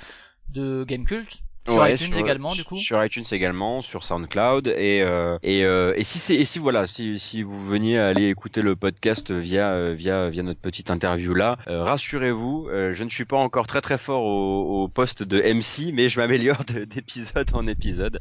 de 0.50 0.86
Gamecult. 0.88 1.42
Sur 1.66 1.78
Ouais, 1.78 1.94
iTunes 1.94 2.14
également, 2.18 2.54
du 2.54 2.64
coup. 2.66 2.76
Sur 2.76 3.04
iTunes 3.06 3.24
également, 3.32 3.82
sur 3.82 4.04
SoundCloud 4.04 4.68
et 4.68 5.02
euh, 5.02 5.38
et, 5.44 5.64
euh, 5.64 5.94
et 5.96 6.04
si 6.04 6.20
c'est 6.20 6.36
et 6.36 6.44
si 6.44 6.60
voilà 6.60 6.88
si 6.88 7.18
si 7.20 7.42
vous 7.42 7.64
veniez 7.66 7.98
aller 7.98 8.28
écouter 8.28 8.62
le 8.62 8.76
podcast 8.76 9.32
via 9.32 9.70
euh, 9.72 9.94
via 9.94 10.30
via 10.30 10.44
notre 10.44 10.60
petite 10.60 10.92
interview 10.92 11.34
là, 11.34 11.58
euh, 11.68 11.82
rassurez-vous, 11.84 12.68
euh, 12.70 12.92
je 12.94 13.04
ne 13.06 13.10
suis 13.10 13.24
pas 13.26 13.38
encore 13.38 13.66
très 13.66 13.80
très 13.80 13.98
fort 13.98 14.24
au, 14.24 14.84
au 14.84 14.88
poste 14.90 15.24
de 15.24 15.42
MC, 15.42 15.94
mais 15.94 16.10
je 16.10 16.20
m'améliore 16.20 16.66
de- 16.66 16.84
d'épisode 16.84 17.50
en 17.54 17.66
épisode 17.68 18.20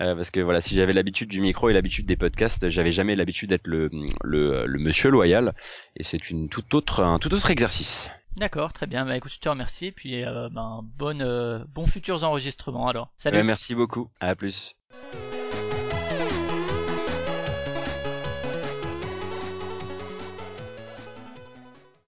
Euh, 0.00 0.14
parce 0.14 0.30
que 0.30 0.40
voilà 0.40 0.60
si 0.62 0.74
j'avais 0.74 0.92
l'habitude 0.94 1.28
du 1.28 1.40
micro 1.42 1.68
et 1.68 1.72
l'habitude 1.74 2.06
des 2.06 2.16
podcasts, 2.16 2.68
j'avais 2.70 2.92
jamais 2.92 3.16
l'habitude 3.16 3.50
d'être 3.50 3.66
le, 3.66 3.90
le 4.24 4.64
le 4.66 4.78
monsieur 4.78 5.10
loyal 5.10 5.52
et 5.96 6.04
c'est 6.04 6.30
une 6.30 6.48
toute 6.48 6.72
autre 6.74 7.02
un 7.04 7.18
tout 7.18 7.34
autre 7.34 7.50
exercice. 7.50 8.08
D'accord, 8.36 8.72
très 8.72 8.86
bien. 8.86 9.04
Bah 9.04 9.16
écoute, 9.16 9.32
je 9.32 9.40
te 9.40 9.48
remercie. 9.48 9.86
Et 9.86 9.92
puis, 9.92 10.24
euh, 10.24 10.48
ben, 10.50 10.80
bonne, 10.96 11.22
euh, 11.22 11.64
bons 11.68 11.86
futurs 11.86 12.24
enregistrements 12.24 12.88
alors. 12.88 13.12
Salut. 13.16 13.38
Euh, 13.38 13.44
merci 13.44 13.74
beaucoup, 13.74 14.08
à 14.20 14.34
plus. 14.34 14.76